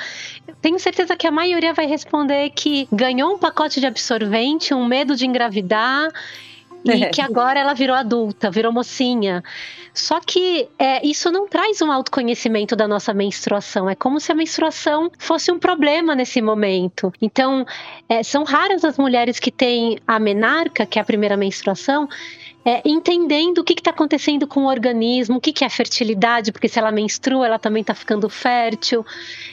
tenho 0.62 0.80
certeza 0.80 1.18
que 1.18 1.28
a 1.28 1.32
maioria 1.32 1.74
vai 1.74 1.86
responder 1.86 2.50
que 2.52 2.88
ganhou 2.90 3.34
um 3.34 3.38
pacote 3.38 3.82
de 3.82 3.86
absorvente, 3.86 4.74
um 4.74 4.86
medo 4.86 5.14
de 5.14 5.26
engravidar 5.26 6.10
e 6.86 7.06
que 7.08 7.22
agora 7.22 7.60
ela 7.60 7.74
virou 7.74 7.96
adulta, 7.96 8.50
virou 8.50 8.72
mocinha. 8.72 9.44
Só 10.00 10.20
que 10.20 10.68
é, 10.80 11.06
isso 11.06 11.30
não 11.30 11.48
traz 11.48 11.82
um 11.82 11.92
autoconhecimento 11.92 12.76
da 12.76 12.88
nossa 12.88 13.14
menstruação. 13.14 13.90
É 13.90 13.96
como 13.96 14.20
se 14.20 14.32
a 14.32 14.36
menstruação 14.36 15.12
fosse 15.18 15.52
um 15.52 15.60
problema 15.60 16.16
nesse 16.16 16.42
momento. 16.42 17.12
Então, 17.22 17.66
é, 18.08 18.24
são 18.24 18.44
raras 18.44 18.86
as 18.86 18.98
mulheres 18.98 19.40
que 19.40 19.52
têm 19.52 20.00
a 20.08 20.18
menarca, 20.18 20.86
que 20.86 20.98
é 20.98 21.02
a 21.02 21.06
primeira 21.06 21.36
menstruação, 21.36 22.08
é, 22.70 22.84
entendendo 22.86 23.58
o 23.58 23.64
que 23.64 23.74
está 23.74 23.90
acontecendo 23.90 24.46
com 24.46 24.66
o 24.66 24.68
organismo, 24.68 25.38
o 25.38 25.42
que, 25.42 25.52
que 25.52 25.66
é 25.66 25.70
fertilidade, 25.70 26.52
porque 26.52 26.70
se 26.70 26.78
ela 26.78 26.92
menstrua, 26.92 27.48
ela 27.48 27.58
também 27.58 27.82
está 27.82 27.96
ficando 27.96 28.30
fértil, 28.30 29.04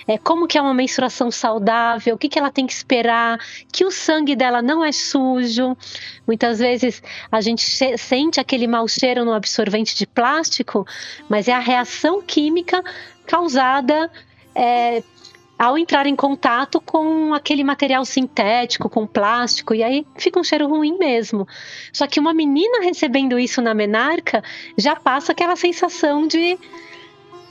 é, 0.06 0.18
como 0.18 0.46
que 0.46 0.58
é 0.58 0.60
uma 0.60 0.74
menstruação 0.74 1.30
saudável, 1.30 2.14
o 2.14 2.18
que, 2.18 2.28
que 2.28 2.38
ela 2.38 2.50
tem 2.50 2.66
que 2.66 2.74
esperar, 2.74 3.40
que 3.72 3.86
o 3.86 3.90
sangue 3.90 4.36
dela 4.36 4.60
não 4.60 4.84
é 4.84 4.92
sujo. 4.92 5.74
Muitas 6.26 6.58
vezes 6.58 7.02
a 7.32 7.40
gente 7.40 7.62
sente 7.96 8.38
aquele 8.38 8.66
mau 8.66 8.86
cheiro 8.86 9.24
no 9.24 9.32
absorvente 9.32 9.96
de 9.96 10.06
plástico, 10.06 10.86
mas 11.26 11.48
é 11.48 11.54
a 11.54 11.58
reação 11.58 12.20
química 12.20 12.84
causada 13.26 14.10
é, 14.54 15.02
ao 15.58 15.78
entrar 15.78 16.06
em 16.06 16.14
contato 16.14 16.80
com 16.80 17.32
aquele 17.32 17.64
material 17.64 18.04
sintético, 18.04 18.90
com 18.90 19.06
plástico, 19.06 19.74
e 19.74 19.82
aí 19.82 20.06
fica 20.16 20.38
um 20.38 20.44
cheiro 20.44 20.68
ruim 20.68 20.98
mesmo. 20.98 21.46
Só 21.92 22.06
que 22.06 22.20
uma 22.20 22.34
menina 22.34 22.82
recebendo 22.82 23.38
isso 23.38 23.62
na 23.62 23.74
menarca 23.74 24.42
já 24.76 24.94
passa 24.94 25.32
aquela 25.32 25.56
sensação 25.56 26.26
de 26.26 26.58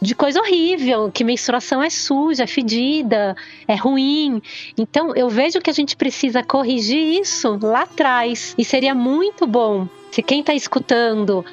de 0.01 0.13
coisa 0.13 0.39
horrível, 0.39 1.09
que 1.11 1.23
menstruação 1.23 1.81
é 1.81 1.89
suja, 1.89 2.43
é 2.43 2.47
fedida, 2.47 3.35
é 3.67 3.75
ruim. 3.75 4.41
Então 4.77 5.15
eu 5.15 5.29
vejo 5.29 5.61
que 5.61 5.69
a 5.69 5.73
gente 5.73 5.95
precisa 5.95 6.43
corrigir 6.43 7.21
isso 7.21 7.57
lá 7.61 7.83
atrás. 7.83 8.53
E 8.57 8.63
seria 8.63 8.93
muito 8.93 9.47
bom 9.47 9.87
se 10.11 10.21
quem 10.21 10.41
está 10.41 10.53
escutando 10.53 11.43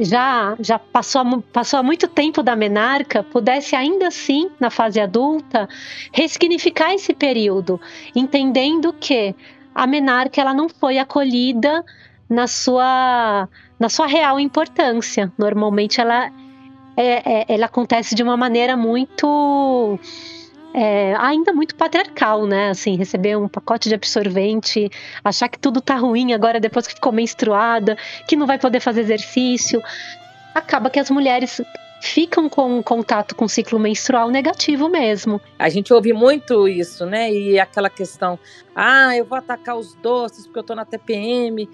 já, 0.00 0.56
já 0.60 0.78
passou, 0.78 1.42
passou 1.52 1.80
há 1.80 1.82
muito 1.82 2.06
tempo 2.06 2.42
da 2.42 2.54
menarca, 2.54 3.22
pudesse 3.22 3.74
ainda 3.74 4.08
assim, 4.08 4.50
na 4.60 4.70
fase 4.70 5.00
adulta, 5.00 5.68
ressignificar 6.12 6.92
esse 6.94 7.14
período, 7.14 7.80
entendendo 8.14 8.92
que 8.92 9.34
a 9.74 9.86
menarca 9.86 10.40
ela 10.40 10.52
não 10.52 10.68
foi 10.68 10.98
acolhida 10.98 11.84
na 12.28 12.46
sua, 12.46 13.48
na 13.78 13.88
sua 13.88 14.06
real 14.06 14.38
importância. 14.38 15.32
Normalmente 15.38 16.00
ela, 16.00 16.30
é, 16.96 17.40
é, 17.40 17.46
ela 17.48 17.66
acontece 17.66 18.14
de 18.14 18.22
uma 18.22 18.36
maneira 18.36 18.76
muito 18.76 19.98
é, 20.72 21.14
ainda 21.16 21.52
muito 21.52 21.74
patriarcal, 21.74 22.46
né? 22.46 22.70
Assim, 22.70 22.96
receber 22.96 23.36
um 23.36 23.48
pacote 23.48 23.88
de 23.88 23.94
absorvente, 23.94 24.90
achar 25.24 25.48
que 25.48 25.58
tudo 25.58 25.80
tá 25.80 25.96
ruim 25.96 26.32
agora 26.32 26.60
depois 26.60 26.86
que 26.86 26.94
ficou 26.94 27.12
menstruada, 27.12 27.96
que 28.28 28.36
não 28.36 28.46
vai 28.46 28.58
poder 28.58 28.80
fazer 28.80 29.00
exercício. 29.00 29.82
Acaba 30.54 30.90
que 30.90 30.98
as 30.98 31.10
mulheres 31.10 31.60
ficam 32.00 32.48
com 32.48 32.78
um 32.78 32.82
contato 32.82 33.34
com 33.34 33.44
o 33.44 33.48
ciclo 33.48 33.78
menstrual 33.78 34.30
negativo 34.30 34.88
mesmo. 34.88 35.40
A 35.58 35.68
gente 35.68 35.92
ouve 35.92 36.12
muito 36.12 36.66
isso, 36.66 37.04
né? 37.04 37.30
E 37.30 37.60
aquela 37.60 37.90
questão, 37.90 38.38
ah, 38.74 39.14
eu 39.16 39.24
vou 39.24 39.36
atacar 39.36 39.76
os 39.76 39.94
doces 39.94 40.46
porque 40.46 40.58
eu 40.58 40.64
tô 40.64 40.74
na 40.74 40.84
TPM. 40.84 41.68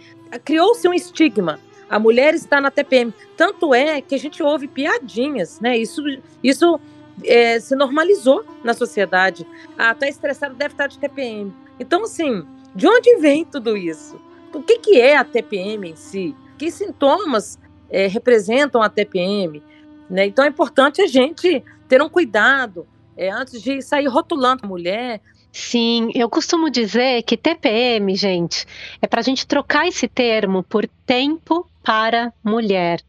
Criou-se 0.44 0.86
um 0.88 0.92
estigma. 0.92 1.60
A 1.88 2.00
mulher 2.00 2.34
está 2.34 2.60
na 2.60 2.70
TPM. 2.70 3.14
Tanto 3.36 3.72
é 3.72 4.00
que 4.00 4.14
a 4.16 4.18
gente 4.18 4.42
ouve 4.42 4.66
piadinhas, 4.66 5.60
né? 5.60 5.78
Isso, 5.78 6.02
isso 6.42 6.80
é, 7.24 7.58
se 7.60 7.74
normalizou 7.74 8.44
na 8.62 8.74
sociedade. 8.74 9.46
Ah, 9.76 9.94
tá 9.94 10.08
estressado, 10.08 10.54
deve 10.54 10.74
estar 10.74 10.86
de 10.86 10.98
TPM. 10.98 11.52
Então, 11.78 12.04
assim, 12.04 12.44
de 12.74 12.86
onde 12.86 13.16
vem 13.16 13.44
tudo 13.44 13.76
isso? 13.76 14.20
O 14.52 14.62
que, 14.62 14.78
que 14.78 15.00
é 15.00 15.16
a 15.16 15.24
TPM 15.24 15.90
em 15.90 15.96
si? 15.96 16.34
Que 16.58 16.70
sintomas 16.70 17.58
é, 17.90 18.06
representam 18.06 18.82
a 18.82 18.88
TPM? 18.88 19.62
Né? 20.08 20.26
Então, 20.26 20.44
é 20.44 20.48
importante 20.48 21.02
a 21.02 21.06
gente 21.06 21.62
ter 21.88 22.02
um 22.02 22.08
cuidado 22.08 22.86
é, 23.16 23.30
antes 23.30 23.62
de 23.62 23.80
sair 23.82 24.06
rotulando 24.06 24.64
a 24.64 24.68
mulher. 24.68 25.20
Sim, 25.52 26.10
eu 26.14 26.28
costumo 26.28 26.70
dizer 26.70 27.22
que 27.22 27.36
TPM, 27.36 28.14
gente, 28.14 28.66
é 29.00 29.06
para 29.06 29.20
a 29.20 29.22
gente 29.22 29.46
trocar 29.46 29.88
esse 29.88 30.06
termo 30.06 30.62
por 30.62 30.86
tempo 31.06 31.66
para 31.82 32.32
mulher. 32.44 33.00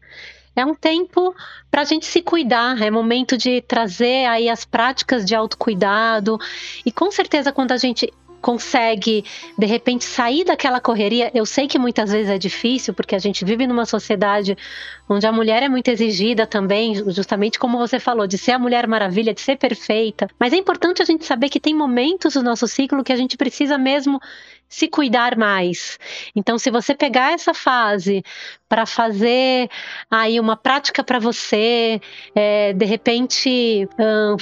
É 0.58 0.66
um 0.66 0.74
tempo 0.74 1.34
para 1.70 1.82
a 1.82 1.84
gente 1.84 2.04
se 2.04 2.20
cuidar, 2.20 2.82
é 2.82 2.90
momento 2.90 3.36
de 3.36 3.60
trazer 3.62 4.26
aí 4.26 4.48
as 4.48 4.64
práticas 4.64 5.24
de 5.24 5.32
autocuidado. 5.32 6.36
E 6.84 6.90
com 6.90 7.12
certeza, 7.12 7.52
quando 7.52 7.70
a 7.70 7.76
gente 7.76 8.12
consegue 8.40 9.24
de 9.56 9.66
repente 9.66 10.04
sair 10.04 10.44
daquela 10.44 10.80
correria. 10.80 11.30
Eu 11.34 11.44
sei 11.44 11.66
que 11.66 11.78
muitas 11.78 12.10
vezes 12.10 12.30
é 12.30 12.38
difícil, 12.38 12.94
porque 12.94 13.14
a 13.14 13.18
gente 13.18 13.44
vive 13.44 13.66
numa 13.66 13.84
sociedade 13.84 14.56
onde 15.08 15.26
a 15.26 15.32
mulher 15.32 15.62
é 15.62 15.68
muito 15.68 15.88
exigida 15.88 16.46
também, 16.46 16.94
justamente 17.10 17.58
como 17.58 17.78
você 17.78 17.98
falou, 17.98 18.26
de 18.26 18.38
ser 18.38 18.52
a 18.52 18.58
mulher 18.58 18.86
maravilha, 18.86 19.34
de 19.34 19.40
ser 19.40 19.56
perfeita. 19.56 20.28
Mas 20.38 20.52
é 20.52 20.56
importante 20.56 21.02
a 21.02 21.04
gente 21.04 21.24
saber 21.24 21.48
que 21.48 21.60
tem 21.60 21.74
momentos 21.74 22.34
do 22.34 22.42
nosso 22.42 22.68
ciclo 22.68 23.04
que 23.04 23.12
a 23.12 23.16
gente 23.16 23.36
precisa 23.36 23.76
mesmo 23.76 24.20
se 24.68 24.88
cuidar 24.88 25.36
mais. 25.36 25.98
Então, 26.34 26.58
se 26.58 26.70
você 26.70 26.94
pegar 26.94 27.32
essa 27.32 27.54
fase 27.54 28.22
para 28.68 28.84
fazer 28.86 29.70
aí 30.10 30.38
uma 30.38 30.56
prática 30.56 31.02
para 31.02 31.18
você, 31.18 32.00
é, 32.34 32.72
de 32.72 32.84
repente. 32.84 33.88
Hum, 33.98 34.36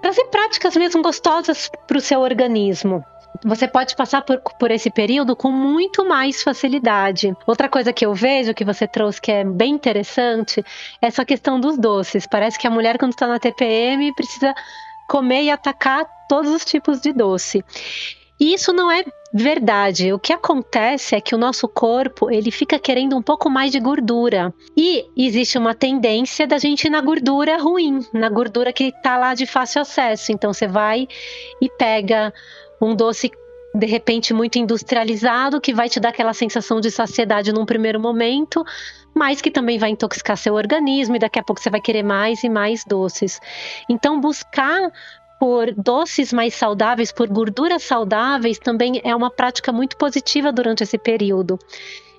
trazer 0.00 0.24
práticas 0.24 0.74
mesmo 0.74 1.00
gostosas 1.00 1.70
para 1.86 1.96
o 1.96 2.00
seu 2.00 2.20
organismo 2.20 3.04
você 3.44 3.66
pode 3.66 3.96
passar 3.96 4.22
por, 4.22 4.40
por 4.58 4.70
esse 4.70 4.90
período 4.90 5.34
com 5.34 5.50
muito 5.50 6.06
mais 6.06 6.42
facilidade. 6.42 7.34
Outra 7.46 7.68
coisa 7.68 7.92
que 7.92 8.04
eu 8.04 8.14
vejo 8.14 8.54
que 8.54 8.64
você 8.64 8.86
trouxe 8.86 9.20
que 9.20 9.32
é 9.32 9.44
bem 9.44 9.74
interessante 9.74 10.60
é 11.00 11.06
essa 11.06 11.24
questão 11.24 11.58
dos 11.58 11.76
doces. 11.76 12.26
Parece 12.26 12.58
que 12.58 12.66
a 12.66 12.70
mulher, 12.70 12.98
quando 12.98 13.12
está 13.12 13.26
na 13.26 13.38
TPM, 13.38 14.14
precisa 14.14 14.54
comer 15.08 15.44
e 15.44 15.50
atacar 15.50 16.06
todos 16.28 16.50
os 16.50 16.64
tipos 16.64 17.00
de 17.00 17.12
doce. 17.12 17.64
E 18.42 18.54
isso 18.54 18.72
não 18.72 18.90
é 18.90 19.04
verdade. 19.32 20.12
O 20.12 20.18
que 20.18 20.32
acontece 20.32 21.14
é 21.14 21.20
que 21.20 21.32
o 21.32 21.38
nosso 21.38 21.68
corpo 21.68 22.28
ele 22.28 22.50
fica 22.50 22.76
querendo 22.76 23.16
um 23.16 23.22
pouco 23.22 23.48
mais 23.48 23.70
de 23.70 23.78
gordura. 23.78 24.52
E 24.76 25.06
existe 25.16 25.56
uma 25.56 25.76
tendência 25.76 26.44
da 26.44 26.58
gente 26.58 26.88
ir 26.88 26.90
na 26.90 27.00
gordura 27.00 27.56
ruim, 27.56 28.00
na 28.12 28.28
gordura 28.28 28.72
que 28.72 28.88
está 28.88 29.16
lá 29.16 29.32
de 29.34 29.46
fácil 29.46 29.82
acesso. 29.82 30.32
Então 30.32 30.52
você 30.52 30.66
vai 30.66 31.06
e 31.60 31.68
pega 31.70 32.34
um 32.80 32.96
doce 32.96 33.30
de 33.74 33.86
repente 33.86 34.34
muito 34.34 34.58
industrializado 34.58 35.60
que 35.60 35.72
vai 35.72 35.88
te 35.88 36.00
dar 36.00 36.08
aquela 36.08 36.34
sensação 36.34 36.80
de 36.80 36.90
saciedade 36.90 37.52
num 37.52 37.64
primeiro 37.64 38.00
momento, 38.00 38.64
mas 39.14 39.40
que 39.40 39.52
também 39.52 39.78
vai 39.78 39.90
intoxicar 39.90 40.36
seu 40.36 40.54
organismo 40.54 41.14
e 41.14 41.18
daqui 41.20 41.38
a 41.38 41.44
pouco 41.44 41.62
você 41.62 41.70
vai 41.70 41.80
querer 41.80 42.02
mais 42.02 42.42
e 42.42 42.48
mais 42.48 42.84
doces. 42.84 43.40
Então, 43.88 44.20
buscar 44.20 44.90
por 45.42 45.74
doces 45.74 46.32
mais 46.32 46.54
saudáveis, 46.54 47.10
por 47.10 47.26
gorduras 47.26 47.82
saudáveis, 47.82 48.60
também 48.60 49.00
é 49.02 49.12
uma 49.12 49.28
prática 49.28 49.72
muito 49.72 49.96
positiva 49.96 50.52
durante 50.52 50.84
esse 50.84 50.96
período. 50.96 51.58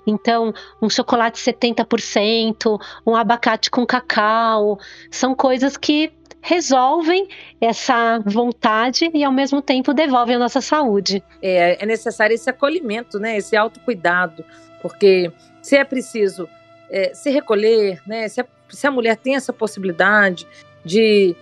Então, 0.06 0.52
um 0.82 0.90
chocolate 0.90 1.40
70%, 1.40 2.78
um 3.06 3.16
abacate 3.16 3.70
com 3.70 3.86
cacau, 3.86 4.78
são 5.10 5.34
coisas 5.34 5.74
que 5.78 6.12
resolvem 6.42 7.26
essa 7.58 8.18
vontade 8.26 9.10
e 9.14 9.24
ao 9.24 9.32
mesmo 9.32 9.62
tempo 9.62 9.94
devolvem 9.94 10.36
a 10.36 10.40
nossa 10.40 10.60
saúde. 10.60 11.24
É, 11.40 11.82
é 11.82 11.86
necessário 11.86 12.34
esse 12.34 12.50
acolhimento, 12.50 13.18
né? 13.18 13.38
Esse 13.38 13.56
autocuidado, 13.56 14.44
porque 14.82 15.32
se 15.62 15.78
é 15.78 15.84
preciso 15.84 16.46
é, 16.90 17.14
se 17.14 17.30
recolher, 17.30 18.02
né? 18.06 18.28
Se 18.28 18.42
a, 18.42 18.46
se 18.68 18.86
a 18.86 18.90
mulher 18.90 19.16
tem 19.16 19.34
essa 19.34 19.50
possibilidade 19.50 20.46
de, 20.84 21.34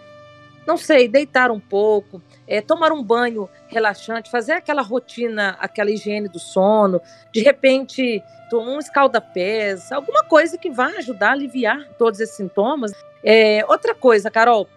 não 0.66 0.76
sei, 0.76 1.08
deitar 1.08 1.50
um 1.50 1.60
pouco, 1.60 2.22
é, 2.46 2.60
tomar 2.60 2.92
um 2.92 3.02
banho 3.02 3.48
relaxante, 3.68 4.30
fazer 4.30 4.52
aquela 4.52 4.82
rotina, 4.82 5.56
aquela 5.58 5.90
higiene 5.90 6.28
do 6.28 6.38
sono, 6.38 7.00
de 7.32 7.40
repente 7.40 8.22
um 8.54 8.78
escaldapés, 8.78 9.90
alguma 9.90 10.24
coisa 10.24 10.58
que 10.58 10.70
vá 10.70 10.88
ajudar 10.98 11.30
a 11.30 11.32
aliviar 11.32 11.88
todos 11.98 12.20
esses 12.20 12.36
sintomas. 12.36 12.92
É, 13.24 13.64
outra 13.66 13.94
coisa, 13.94 14.30
Carol, 14.30 14.68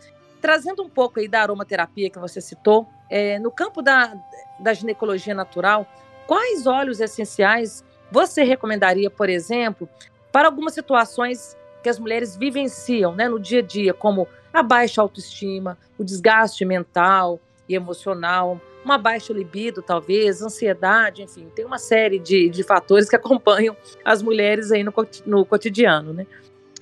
trazendo 0.41 0.83
um 0.83 0.89
pouco 0.89 1.19
aí 1.19 1.27
da 1.27 1.41
aromaterapia 1.41 2.09
que 2.09 2.19
você 2.19 2.39
citou, 2.39 2.87
é, 3.09 3.39
no 3.39 3.51
campo 3.51 3.81
da, 3.81 4.15
da 4.59 4.73
ginecologia 4.73 5.33
natural, 5.33 5.85
quais 6.25 6.65
óleos 6.65 6.99
essenciais 6.99 7.83
você 8.11 8.43
recomendaria, 8.43 9.09
por 9.09 9.29
exemplo, 9.29 9.89
para 10.31 10.47
algumas 10.47 10.73
situações 10.73 11.57
que 11.83 11.89
as 11.89 11.99
mulheres 11.99 12.35
vivenciam 12.35 13.13
né, 13.13 13.27
no 13.27 13.39
dia 13.39 13.59
a 13.59 13.63
dia, 13.63 13.93
como 13.93 14.27
a 14.55 14.63
baixa 14.63 15.01
autoestima, 15.01 15.77
o 15.97 16.03
desgaste 16.03 16.63
mental 16.63 17.39
e 17.67 17.75
emocional, 17.75 18.59
uma 18.85 18.97
baixa 18.97 19.33
libido, 19.33 19.81
talvez, 19.81 20.41
ansiedade, 20.41 21.23
enfim, 21.23 21.47
tem 21.53 21.65
uma 21.65 21.77
série 21.77 22.19
de, 22.19 22.47
de 22.49 22.63
fatores 22.63 23.09
que 23.09 23.15
acompanham 23.15 23.75
as 24.03 24.21
mulheres 24.21 24.71
aí 24.71 24.83
no, 24.83 24.93
no 25.25 25.45
cotidiano, 25.45 26.13
né? 26.13 26.25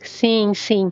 Sim, 0.03 0.53
sim. 0.53 0.91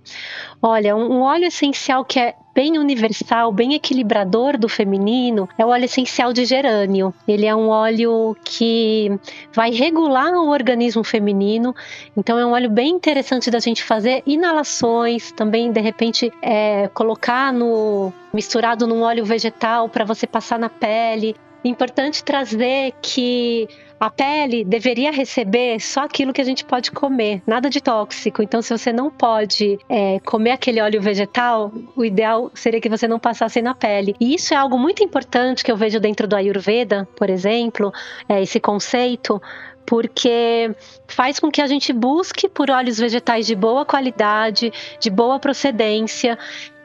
Olha, 0.62 0.95
um 0.95 1.21
óleo 1.21 1.45
essencial 1.45 2.06
que 2.06 2.19
é 2.19 2.36
bem 2.54 2.78
universal, 2.78 3.52
bem 3.52 3.74
equilibrador 3.74 4.58
do 4.58 4.67
feminino, 4.67 5.47
é 5.58 5.65
o 5.65 5.69
óleo 5.69 5.86
essencial 5.86 6.34
de 6.34 6.45
gerânio. 6.45 7.13
Ele 7.28 7.45
é 7.45 7.56
um 7.56 7.69
óleo 7.69 8.36
que 8.43 9.12
vai 9.54 9.71
regular 9.71 10.34
o 10.34 10.50
organismo 10.50 11.04
feminino, 11.04 11.76
então 12.15 12.38
é 12.38 12.45
um 12.45 12.52
óleo 12.52 12.69
bem 12.69 12.89
interessante 12.89 13.50
da 13.50 13.60
gente 13.60 13.84
fazer 13.84 14.21
inalações, 14.26 15.32
também 15.32 15.71
de 15.71 15.82
repente 15.82 16.32
é, 16.41 16.88
colocar 16.89 17.54
no 17.54 18.12
misturado 18.34 18.88
num 18.88 19.02
óleo 19.02 19.26
vegetal 19.26 19.89
para 19.89 20.06
você 20.06 20.28
passar 20.28 20.60
na 20.60 20.69
pele. 20.69 21.36
Importante 21.63 22.24
trazer 22.24 22.93
que 23.02 23.67
a 24.01 24.09
pele 24.09 24.65
deveria 24.65 25.11
receber 25.11 25.79
só 25.79 26.05
aquilo 26.05 26.33
que 26.33 26.41
a 26.41 26.43
gente 26.43 26.65
pode 26.65 26.89
comer, 26.89 27.43
nada 27.45 27.69
de 27.69 27.79
tóxico. 27.79 28.41
Então, 28.41 28.59
se 28.59 28.75
você 28.75 28.91
não 28.91 29.11
pode 29.11 29.77
é, 29.87 30.19
comer 30.21 30.53
aquele 30.53 30.81
óleo 30.81 30.99
vegetal, 30.99 31.71
o 31.95 32.03
ideal 32.03 32.49
seria 32.55 32.81
que 32.81 32.89
você 32.89 33.07
não 33.07 33.19
passasse 33.19 33.61
na 33.61 33.75
pele. 33.75 34.15
E 34.19 34.33
isso 34.33 34.55
é 34.55 34.57
algo 34.57 34.75
muito 34.75 35.03
importante 35.03 35.63
que 35.63 35.71
eu 35.71 35.77
vejo 35.77 35.99
dentro 35.99 36.27
do 36.27 36.35
Ayurveda, 36.35 37.07
por 37.15 37.29
exemplo, 37.29 37.93
é, 38.27 38.41
esse 38.41 38.59
conceito 38.59 39.39
porque 39.85 40.73
faz 41.07 41.39
com 41.39 41.51
que 41.51 41.61
a 41.61 41.67
gente 41.67 41.93
busque 41.93 42.49
por 42.49 42.71
óleos 42.71 42.97
vegetais 42.97 43.45
de 43.45 43.55
boa 43.55 43.85
qualidade, 43.85 44.73
de 44.99 45.09
boa 45.11 45.37
procedência 45.37 46.39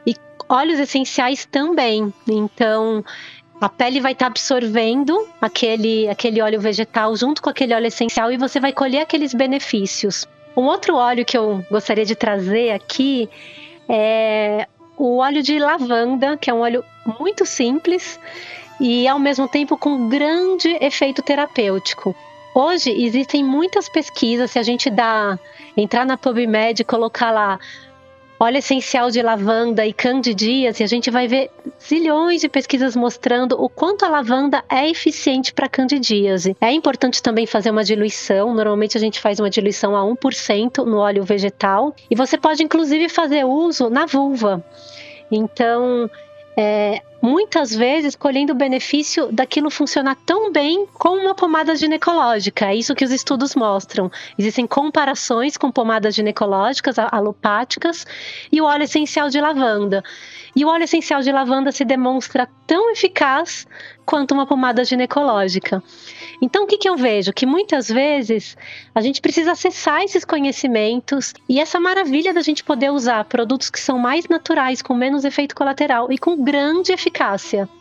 e 0.05 0.13
óleos 0.47 0.79
essenciais 0.79 1.45
também. 1.45 2.13
Então, 2.27 3.03
a 3.59 3.69
pele 3.69 3.99
vai 3.99 4.11
estar 4.11 4.25
tá 4.25 4.31
absorvendo 4.31 5.27
aquele, 5.41 6.07
aquele 6.07 6.41
óleo 6.41 6.59
vegetal 6.59 7.15
junto 7.15 7.41
com 7.41 7.49
aquele 7.49 7.73
óleo 7.73 7.87
essencial 7.87 8.31
e 8.31 8.37
você 8.37 8.59
vai 8.59 8.71
colher 8.71 9.01
aqueles 9.01 9.33
benefícios. 9.33 10.27
Um 10.55 10.63
outro 10.63 10.95
óleo 10.95 11.25
que 11.25 11.37
eu 11.37 11.65
gostaria 11.69 12.05
de 12.05 12.15
trazer 12.15 12.71
aqui 12.71 13.29
é 13.89 14.67
o 14.95 15.17
óleo 15.17 15.41
de 15.41 15.59
lavanda, 15.59 16.37
que 16.37 16.49
é 16.49 16.53
um 16.53 16.59
óleo 16.59 16.83
muito 17.19 17.45
simples 17.45 18.19
e 18.79 19.07
ao 19.07 19.19
mesmo 19.19 19.47
tempo 19.47 19.77
com 19.77 20.07
grande 20.07 20.69
efeito 20.81 21.21
terapêutico. 21.21 22.15
Hoje 22.53 22.89
existem 22.89 23.43
muitas 23.43 23.87
pesquisas, 23.87 24.51
se 24.51 24.59
a 24.59 24.63
gente 24.63 24.89
dá 24.89 25.37
entrar 25.75 26.05
na 26.05 26.17
PubMed 26.17 26.81
e 26.81 26.85
colocar 26.85 27.29
lá 27.29 27.59
óleo 28.39 28.57
essencial 28.57 29.09
de 29.09 29.21
lavanda 29.21 29.85
e 29.85 29.93
candidíase, 29.93 30.83
a 30.83 30.87
gente 30.87 31.09
vai 31.09 31.27
ver 31.27 31.49
zilhões 31.81 32.41
de 32.41 32.49
pesquisas 32.49 32.95
mostrando 32.95 33.61
o 33.61 33.67
quanto 33.69 34.05
a 34.05 34.09
lavanda 34.09 34.63
é 34.69 34.89
eficiente 34.89 35.53
para 35.53 35.67
candidíase. 35.67 36.55
É 36.61 36.71
importante 36.71 37.21
também 37.21 37.45
fazer 37.45 37.71
uma 37.71 37.83
diluição, 37.83 38.53
normalmente 38.53 38.97
a 38.97 38.99
gente 38.99 39.19
faz 39.19 39.39
uma 39.39 39.49
diluição 39.49 39.95
a 39.95 40.01
1% 40.01 40.85
no 40.85 40.97
óleo 40.97 41.23
vegetal, 41.23 41.95
e 42.09 42.15
você 42.15 42.37
pode 42.37 42.63
inclusive 42.63 43.09
fazer 43.09 43.43
uso 43.43 43.89
na 43.89 44.05
vulva. 44.05 44.63
Então, 45.31 46.09
é, 46.55 47.01
muitas 47.21 47.73
vezes 47.75 48.15
colhendo 48.15 48.53
o 48.53 48.55
benefício 48.55 49.31
daquilo 49.31 49.69
funcionar 49.69 50.15
tão 50.25 50.51
bem 50.51 50.85
como 50.93 51.21
uma 51.21 51.35
pomada 51.35 51.75
ginecológica. 51.75 52.65
É 52.65 52.75
isso 52.75 52.95
que 52.95 53.05
os 53.05 53.11
estudos 53.11 53.55
mostram. 53.55 54.11
Existem 54.37 54.65
comparações 54.67 55.57
com 55.57 55.71
pomadas 55.71 56.15
ginecológicas 56.15 56.97
alopáticas 56.99 58.05
e 58.51 58.61
o 58.61 58.65
óleo 58.65 58.83
essencial 58.83 59.29
de 59.29 59.39
lavanda. 59.39 60.03
E 60.55 60.65
o 60.65 60.69
óleo 60.69 60.83
essencial 60.83 61.21
de 61.21 61.31
lavanda 61.31 61.71
se 61.71 61.85
demonstra 61.85 62.47
tão 62.65 62.91
eficaz 62.91 63.67
quanto 64.05 64.33
uma 64.33 64.47
pomada 64.47 64.83
ginecológica. 64.83 65.83
Então, 66.41 66.63
o 66.63 66.67
que, 66.67 66.77
que 66.77 66.89
eu 66.89 66.95
vejo? 66.95 67.33
Que 67.33 67.45
muitas 67.45 67.87
vezes 67.87 68.57
a 68.95 69.01
gente 69.01 69.21
precisa 69.21 69.51
acessar 69.51 70.01
esses 70.01 70.23
conhecimentos 70.23 71.33
e 71.47 71.59
essa 71.59 71.79
maravilha 71.79 72.33
da 72.33 72.41
gente 72.41 72.63
poder 72.63 72.89
usar 72.89 73.25
produtos 73.25 73.69
que 73.69 73.79
são 73.79 73.99
mais 73.99 74.27
naturais, 74.27 74.81
com 74.81 74.93
menos 74.93 75.25
efeito 75.25 75.55
colateral 75.55 76.11
e 76.11 76.17
com 76.17 76.43
grande 76.43 76.91
eficácia. 76.91 77.06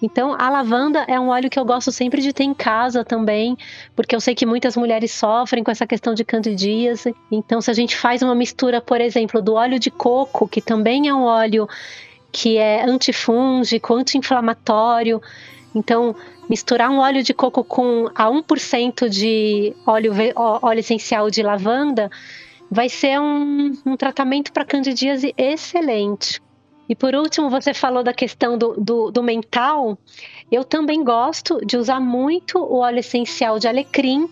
Então, 0.01 0.35
a 0.39 0.49
lavanda 0.49 1.05
é 1.09 1.19
um 1.19 1.29
óleo 1.29 1.51
que 1.51 1.59
eu 1.59 1.65
gosto 1.65 1.91
sempre 1.93 2.21
de 2.21 2.33
ter 2.33 2.45
em 2.45 2.55
casa 2.55 3.05
também, 3.05 3.57
porque 3.95 4.15
eu 4.15 4.21
sei 4.21 4.35
que 4.35 4.47
muitas 4.47 4.77
mulheres 4.77 5.13
sofrem 5.13 5.63
com 5.63 5.71
essa 5.71 5.87
questão 5.87 6.15
de 6.15 6.25
candidíase. 6.25 7.15
Então, 7.31 7.61
se 7.61 7.71
a 7.71 7.75
gente 7.75 7.97
faz 7.97 8.23
uma 8.23 8.35
mistura, 8.35 8.81
por 8.81 9.01
exemplo, 9.01 9.43
do 9.43 9.55
óleo 9.55 9.79
de 9.79 9.91
coco, 9.91 10.49
que 10.49 10.61
também 10.61 11.09
é 11.09 11.15
um 11.15 11.25
óleo 11.25 11.69
que 12.33 12.59
é 12.59 12.85
antifúngico, 12.85 13.95
anti-inflamatório, 13.95 15.21
então, 15.75 16.17
misturar 16.49 16.91
um 16.91 16.99
óleo 16.99 17.23
de 17.23 17.35
coco 17.35 17.63
com 17.63 18.11
a 18.15 18.31
1% 18.31 19.11
de 19.11 19.75
óleo, 19.87 20.13
óleo 20.35 20.81
essencial 20.81 21.31
de 21.31 21.43
lavanda 21.43 22.11
vai 22.71 22.89
ser 22.89 23.21
um, 23.21 23.73
um 23.85 23.97
tratamento 23.97 24.53
para 24.53 24.65
candidíase 24.65 25.35
excelente. 25.37 26.41
E 26.89 26.95
por 26.95 27.15
último, 27.15 27.51
você 27.51 27.75
falou 27.75 28.03
da 28.03 28.13
questão 28.13 28.57
do, 28.57 28.75
do, 28.79 29.11
do 29.11 29.23
mental. 29.23 29.99
Eu 30.51 30.65
também 30.65 31.03
gosto 31.03 31.65
de 31.65 31.77
usar 31.77 32.01
muito 32.01 32.59
o 32.59 32.79
óleo 32.79 33.01
essencial 33.01 33.59
de 33.59 33.67
alecrim, 33.67 34.29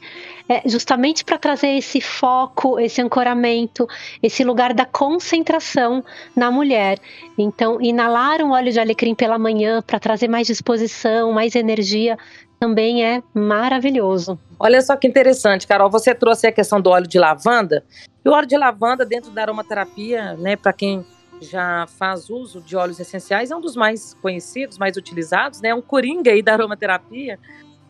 é, 0.49 0.63
justamente 0.69 1.25
para 1.25 1.39
trazer 1.39 1.69
esse 1.69 2.01
foco, 2.01 2.79
esse 2.79 3.01
ancoramento, 3.03 3.89
esse 4.23 4.45
lugar 4.45 4.73
da 4.73 4.85
concentração 4.85 6.05
na 6.37 6.51
mulher. 6.51 6.99
Então, 7.37 7.81
inalar 7.81 8.43
um 8.43 8.53
óleo 8.53 8.71
de 8.71 8.79
alecrim 8.79 9.15
pela 9.15 9.39
manhã 9.39 9.83
para 9.83 9.99
trazer 9.99 10.29
mais 10.29 10.47
disposição, 10.47 11.33
mais 11.33 11.55
energia, 11.55 12.17
também 12.61 13.05
é 13.05 13.23
maravilhoso. 13.35 14.39
Olha 14.59 14.81
só 14.81 14.97
que 14.97 15.07
interessante, 15.07 15.67
Carol. 15.67 15.91
Você 15.91 16.15
trouxe 16.15 16.47
a 16.47 16.53
questão 16.53 16.81
do 16.81 16.91
óleo 16.91 17.07
de 17.07 17.19
lavanda. 17.19 17.85
E 18.25 18.29
o 18.29 18.33
óleo 18.33 18.47
de 18.47 18.57
lavanda, 18.57 19.05
dentro 19.05 19.31
da 19.31 19.43
aromaterapia, 19.43 20.35
né, 20.35 20.57
para 20.57 20.73
quem 20.73 21.05
já 21.45 21.87
faz 21.87 22.29
uso 22.29 22.61
de 22.61 22.77
óleos 22.77 22.99
essenciais, 22.99 23.51
é 23.51 23.57
um 23.57 23.61
dos 23.61 23.77
mais 23.77 24.15
conhecidos, 24.15 24.79
mais 24.79 24.97
utilizados, 24.97 25.61
né? 25.61 25.69
É 25.69 25.75
um 25.75 25.83
coringa 25.83 26.31
aí 26.31 26.43
da 26.43 26.53
aromaterapia. 26.53 27.39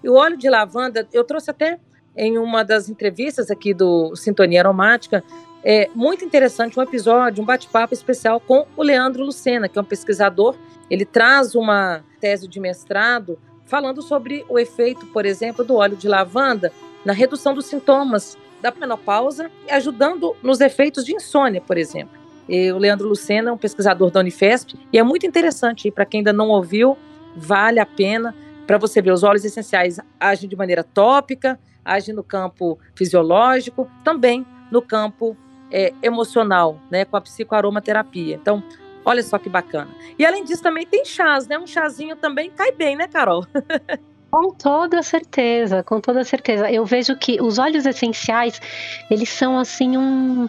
E 0.03 0.09
o 0.09 0.15
óleo 0.15 0.37
de 0.37 0.49
lavanda, 0.49 1.09
eu 1.13 1.25
trouxe 1.25 1.51
até 1.51 1.81
em 2.17 2.39
uma 2.39 2.63
das 2.63 2.89
entrevistas 2.89 3.51
aqui 3.51 3.73
do 3.75 4.15
Sintonia 4.15 4.61
Aromática, 4.61 5.25
é 5.65 5.89
muito 5.95 6.25
interessante 6.25 6.79
um 6.79 6.83
episódio, 6.83 7.43
um 7.43 7.47
bate-papo 7.47 7.95
especial 7.95 8.39
com 8.39 8.67
o 8.77 8.83
Leandro 8.83 9.25
Lucena, 9.25 9.67
que 9.67 9.79
é 9.79 9.81
um 9.81 9.85
pesquisador. 9.85 10.55
Ele 10.91 11.07
traz 11.07 11.55
uma 11.55 12.05
tese 12.21 12.47
de 12.47 12.61
mestrado 12.61 13.39
falando 13.65 14.03
sobre 14.03 14.45
o 14.47 14.59
efeito, 14.59 15.07
por 15.07 15.25
exemplo, 15.25 15.65
do 15.65 15.77
óleo 15.77 15.97
de 15.97 16.07
lavanda 16.07 16.71
na 17.03 17.15
redução 17.15 17.55
dos 17.55 17.65
sintomas 17.65 18.37
da 18.61 18.71
menopausa, 18.73 19.51
ajudando 19.71 20.37
nos 20.43 20.61
efeitos 20.61 21.05
de 21.05 21.15
insônia, 21.15 21.63
por 21.63 21.79
exemplo. 21.79 22.24
O 22.49 22.79
Leandro 22.79 23.09
Lucena 23.09 23.51
é 23.51 23.53
um 23.53 23.59
pesquisador 23.59 24.11
da 24.11 24.21
Unifesp 24.21 24.79
e 24.93 24.99
é 24.99 25.03
muito 25.03 25.27
interessante, 25.27 25.91
para 25.91 26.05
quem 26.05 26.19
ainda 26.19 26.33
não 26.33 26.49
ouviu, 26.49 26.97
vale 27.37 27.81
a 27.81 27.87
pena 27.87 28.35
para 28.67 28.79
você 28.79 29.01
ver 29.03 29.13
os 29.13 29.23
óleos 29.23 29.45
essenciais 29.45 30.01
agem 30.19 30.49
de 30.49 30.57
maneira 30.57 30.83
tópica, 30.83 31.59
agem 31.85 32.15
no 32.15 32.23
campo 32.23 32.79
fisiológico, 32.95 33.91
também 34.03 34.47
no 34.71 34.81
campo 34.81 35.37
é, 35.71 35.93
emocional, 36.03 36.81
né, 36.91 37.05
com 37.05 37.17
a 37.17 37.21
psicoaromaterapia. 37.21 38.37
Então, 38.37 38.63
olha 39.05 39.23
só 39.23 39.39
que 39.39 39.49
bacana. 39.49 39.91
E 40.19 40.25
além 40.25 40.45
disso, 40.45 40.63
também 40.63 40.87
tem 40.87 41.05
chás, 41.05 41.47
né? 41.47 41.59
Um 41.59 41.67
chazinho 41.67 42.17
também 42.17 42.51
cai 42.51 42.73
bem, 42.73 42.97
né, 42.97 43.07
Carol? 43.07 43.45
Com 44.31 44.51
toda 44.51 45.01
certeza, 45.01 45.85
com 45.85 46.01
toda 46.01 46.25
certeza. 46.25 46.69
Eu 46.69 46.85
vejo 46.85 47.17
que 47.17 47.41
os 47.41 47.57
óleos 47.57 47.87
essenciais, 47.87 48.61
eles 49.09 49.29
são 49.29 49.57
assim 49.57 49.97
um, 49.97 50.49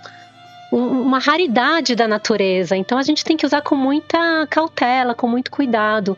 uma 0.78 1.20
raridade 1.20 1.96
da 1.96 2.08
natureza. 2.08 2.76
Então 2.76 2.98
a 2.98 3.04
gente 3.04 3.24
tem 3.24 3.38
que 3.38 3.46
usar 3.46 3.62
com 3.62 3.76
muita 3.76 4.46
cautela, 4.48 5.16
com 5.16 5.28
muito 5.28 5.50
cuidado. 5.50 6.18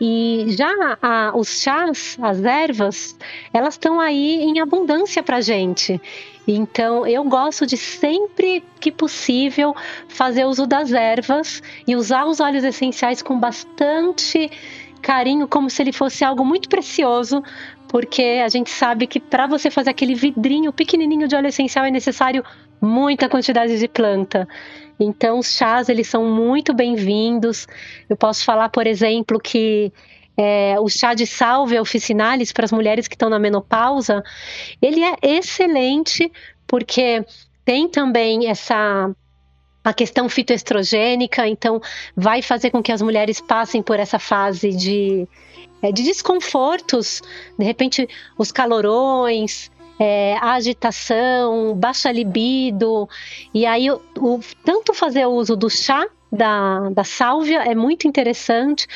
E 0.00 0.46
já 0.56 0.96
a, 1.02 1.32
os 1.34 1.60
chás, 1.60 2.16
as 2.22 2.42
ervas, 2.42 3.16
elas 3.52 3.74
estão 3.74 4.00
aí 4.00 4.42
em 4.42 4.58
abundância 4.58 5.22
para 5.22 5.42
gente. 5.42 6.00
Então 6.48 7.06
eu 7.06 7.22
gosto 7.24 7.66
de 7.66 7.76
sempre 7.76 8.64
que 8.80 8.90
possível 8.90 9.76
fazer 10.08 10.46
uso 10.46 10.66
das 10.66 10.92
ervas 10.92 11.62
e 11.86 11.94
usar 11.94 12.24
os 12.24 12.40
óleos 12.40 12.64
essenciais 12.64 13.20
com 13.20 13.38
bastante 13.38 14.50
carinho, 15.00 15.48
como 15.48 15.68
se 15.68 15.82
ele 15.82 15.92
fosse 15.92 16.24
algo 16.24 16.44
muito 16.44 16.68
precioso, 16.68 17.42
porque 17.88 18.40
a 18.44 18.48
gente 18.48 18.70
sabe 18.70 19.06
que 19.06 19.18
para 19.18 19.46
você 19.46 19.70
fazer 19.70 19.90
aquele 19.90 20.14
vidrinho 20.14 20.72
pequenininho 20.72 21.26
de 21.26 21.34
óleo 21.34 21.48
essencial 21.48 21.84
é 21.84 21.90
necessário 21.90 22.44
muita 22.80 23.28
quantidade 23.28 23.78
de 23.78 23.88
planta. 23.88 24.46
Então, 24.98 25.38
os 25.38 25.54
chás, 25.54 25.88
eles 25.88 26.06
são 26.06 26.24
muito 26.24 26.72
bem-vindos. 26.74 27.66
Eu 28.08 28.16
posso 28.16 28.44
falar, 28.44 28.68
por 28.68 28.86
exemplo, 28.86 29.40
que 29.40 29.92
é, 30.36 30.76
o 30.78 30.88
chá 30.88 31.14
de 31.14 31.26
sálvia 31.26 31.82
officinalis 31.82 32.52
para 32.52 32.64
as 32.64 32.72
mulheres 32.72 33.08
que 33.08 33.14
estão 33.14 33.28
na 33.28 33.38
menopausa, 33.38 34.22
ele 34.80 35.02
é 35.02 35.14
excelente 35.22 36.30
porque 36.66 37.24
tem 37.64 37.88
também 37.88 38.48
essa 38.48 39.10
a 39.84 39.92
questão 39.92 40.28
fitoestrogênica, 40.28 41.46
então 41.48 41.80
vai 42.14 42.42
fazer 42.42 42.70
com 42.70 42.82
que 42.82 42.92
as 42.92 43.00
mulheres 43.00 43.40
passem 43.40 43.82
por 43.82 43.98
essa 43.98 44.18
fase 44.18 44.70
de, 44.70 45.26
é, 45.82 45.90
de 45.90 46.02
desconfortos, 46.02 47.22
de 47.58 47.64
repente 47.64 48.08
os 48.36 48.52
calorões, 48.52 49.70
é, 49.98 50.36
a 50.40 50.52
agitação, 50.52 51.74
baixa 51.74 52.10
libido, 52.10 53.08
e 53.52 53.66
aí 53.66 53.90
o, 53.90 54.00
o, 54.18 54.40
tanto 54.64 54.94
fazer 54.94 55.26
uso 55.26 55.56
do 55.56 55.68
chá 55.68 56.06
da, 56.30 56.90
da 56.90 57.04
sálvia 57.04 57.64
é 57.64 57.74
muito 57.74 58.06
interessante, 58.06 58.86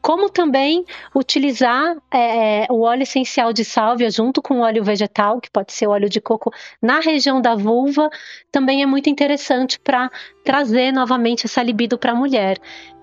como 0.00 0.28
também 0.28 0.84
utilizar 1.14 1.96
é, 2.10 2.64
é, 2.64 2.66
o 2.70 2.82
óleo 2.82 3.04
essencial 3.04 3.52
de 3.52 3.64
sálvia 3.64 4.10
junto 4.10 4.42
com 4.42 4.58
o 4.58 4.60
óleo 4.62 4.82
vegetal, 4.84 5.40
que 5.40 5.50
pode 5.50 5.72
ser 5.72 5.86
óleo 5.86 6.08
de 6.08 6.20
coco, 6.20 6.52
na 6.82 7.00
região 7.00 7.40
da 7.40 7.54
vulva, 7.54 8.10
também 8.50 8.82
é 8.82 8.86
muito 8.86 9.08
interessante 9.08 9.78
para 9.78 10.10
trazer 10.44 10.92
novamente 10.92 11.46
essa 11.46 11.62
libido 11.62 11.96
para 11.96 12.12
a 12.12 12.16
mulher. 12.16 12.58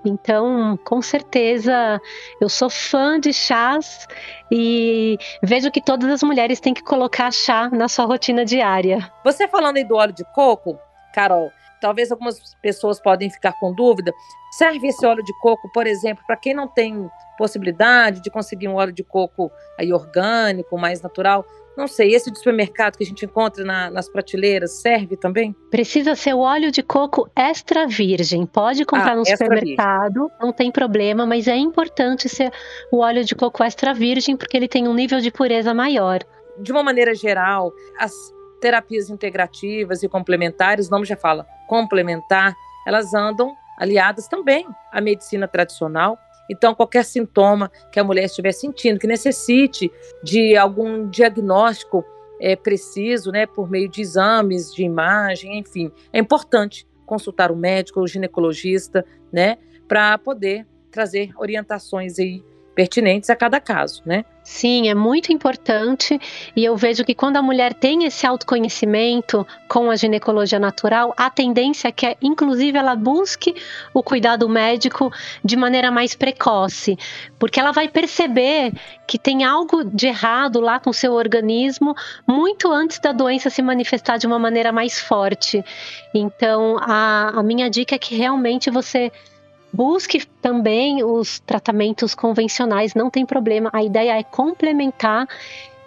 Então, 0.06 0.78
com 0.86 1.02
certeza, 1.02 2.00
eu 2.40 2.48
sou 2.48 2.70
fã 2.70 3.20
de 3.20 3.34
chás 3.34 4.08
e 4.52 5.18
vejo 5.44 5.72
que 5.72 5.82
todas 5.82 6.10
as 6.10 6.24
mulheres 6.24 6.60
têm 6.60 6.74
que 6.74 6.84
colocar 6.84 7.32
chá 7.32 7.70
na 7.70 7.88
sua 7.88 8.06
rotina 8.06 8.46
diária. 8.46 9.12
Você 9.24 9.48
falando 9.48 9.78
aí 9.78 9.84
do 9.84 9.96
óleo 9.96 10.14
de 10.14 10.24
coco, 10.34 10.80
Carol, 11.14 11.52
talvez 11.80 12.12
algumas 12.12 12.40
pessoas 12.62 13.00
podem 13.00 13.30
ficar 13.30 13.54
com 13.54 13.74
dúvida. 13.74 14.14
Serve 14.52 14.88
esse 14.88 15.06
óleo 15.06 15.24
de 15.24 15.34
coco, 15.40 15.70
por 15.72 15.86
exemplo, 15.86 16.24
para 16.26 16.36
quem 16.36 16.54
não 16.54 16.68
tem 16.68 17.10
possibilidade 17.38 18.22
de 18.22 18.30
conseguir 18.30 18.68
um 18.68 18.76
óleo 18.76 18.92
de 18.92 19.04
coco 19.04 19.52
aí 19.78 19.94
orgânico, 19.94 20.78
mais 20.78 21.02
natural? 21.02 21.46
Não 21.78 21.88
sei, 21.88 22.14
esse 22.14 22.30
de 22.30 22.38
supermercado 22.38 22.98
que 22.98 23.04
a 23.06 23.08
gente 23.08 23.24
encontra 23.24 23.64
na, 23.64 23.90
nas 23.90 24.10
prateleiras 24.10 24.82
serve 24.82 25.16
também? 25.16 25.56
Precisa 25.72 26.14
ser 26.14 26.34
o 26.34 26.40
óleo 26.40 26.72
de 26.72 26.84
coco 26.84 27.30
extra 27.34 27.88
virgem. 27.88 28.46
Pode 28.46 28.84
comprar 28.84 29.14
ah, 29.14 29.16
no 29.16 29.26
supermercado, 29.26 30.24
virgem. 30.24 30.38
não 30.42 30.52
tem 30.52 30.72
problema, 30.72 31.26
mas 31.26 31.48
é 31.48 31.56
importante 31.56 32.28
ser 32.28 32.52
o 32.92 32.98
óleo 32.98 33.24
de 33.24 33.34
coco 33.34 33.64
extra 33.64 33.94
virgem 33.94 34.36
porque 34.36 34.58
ele 34.58 34.68
tem 34.68 34.90
um 34.90 34.94
nível 34.94 35.22
de 35.22 35.32
pureza 35.32 35.74
maior. 35.74 36.20
De 36.58 36.70
uma 36.74 36.84
maneira 36.84 37.16
geral, 37.16 37.72
as 37.98 38.12
terapias 38.60 39.10
integrativas 39.10 40.04
e 40.04 40.10
complementares, 40.10 40.88
o 40.88 40.92
nome 40.92 41.06
já 41.06 41.16
fala, 41.16 41.46
complementar, 41.68 42.56
elas 42.86 43.14
andam 43.14 43.56
aliadas 43.78 44.28
também 44.28 44.68
à 44.92 45.00
medicina 45.00 45.48
tradicional. 45.48 46.18
Então, 46.50 46.74
qualquer 46.74 47.06
sintoma 47.06 47.72
que 47.92 48.00
a 48.00 48.04
mulher 48.04 48.26
estiver 48.26 48.52
sentindo, 48.52 49.00
que 49.00 49.08
necessite 49.08 49.92
de 50.24 50.58
algum 50.58 51.08
diagnóstico 51.08 52.04
é, 52.42 52.56
preciso, 52.56 53.32
né, 53.32 53.46
por 53.46 53.70
meio 53.70 53.88
de 53.90 54.02
exames, 54.02 54.74
de 54.74 54.84
imagem, 54.84 55.60
enfim, 55.60 55.92
é 56.12 56.20
importante 56.20 56.88
consultar 57.06 57.52
o 57.52 57.56
médico, 57.56 58.02
o 58.02 58.08
ginecologista, 58.08 59.06
né, 59.32 59.58
para 59.88 60.18
poder 60.18 60.66
trazer 60.92 61.32
orientações 61.38 62.18
aí 62.18 62.44
pertinentes 62.80 63.30
a 63.30 63.36
cada 63.36 63.60
caso, 63.60 64.02
né? 64.06 64.24
Sim, 64.42 64.88
é 64.88 64.96
muito 64.96 65.34
importante 65.34 66.18
e 66.56 66.64
eu 66.64 66.78
vejo 66.78 67.04
que 67.04 67.14
quando 67.14 67.36
a 67.36 67.42
mulher 67.42 67.74
tem 67.74 68.06
esse 68.06 68.26
autoconhecimento 68.26 69.46
com 69.68 69.92
a 69.92 69.98
ginecologia 69.98 70.58
natural, 70.58 71.14
a 71.18 71.30
tendência 71.30 71.90
é 71.90 71.92
que, 71.92 72.16
inclusive, 72.22 72.78
ela 72.78 72.96
busque 72.96 73.54
o 73.94 74.02
cuidado 74.02 74.48
médico 74.48 75.12
de 75.44 75.58
maneira 75.58 75.92
mais 75.92 76.16
precoce, 76.16 76.98
porque 77.38 77.60
ela 77.60 77.74
vai 77.74 77.90
perceber 77.90 78.72
que 79.06 79.20
tem 79.20 79.44
algo 79.44 79.84
de 79.84 80.08
errado 80.08 80.62
lá 80.62 80.80
com 80.80 80.92
o 80.92 80.94
seu 80.94 81.12
organismo 81.12 81.94
muito 82.26 82.72
antes 82.72 82.98
da 83.00 83.12
doença 83.12 83.50
se 83.50 83.62
manifestar 83.62 84.18
de 84.18 84.26
uma 84.26 84.40
maneira 84.40 84.72
mais 84.72 85.02
forte. 85.02 85.62
Então, 86.14 86.78
a, 86.80 87.40
a 87.40 87.44
minha 87.44 87.70
dica 87.70 87.96
é 87.96 88.00
que 88.00 88.16
realmente 88.16 88.72
você 88.72 89.12
Busque 89.72 90.26
também 90.42 91.04
os 91.04 91.40
tratamentos 91.40 92.16
convencionais, 92.16 92.96
não 92.96 93.10
tem 93.10 93.26
problema. 93.26 93.70
A 93.72 93.84
ideia 93.84 94.18
é 94.18 94.24
complementar 94.24 95.28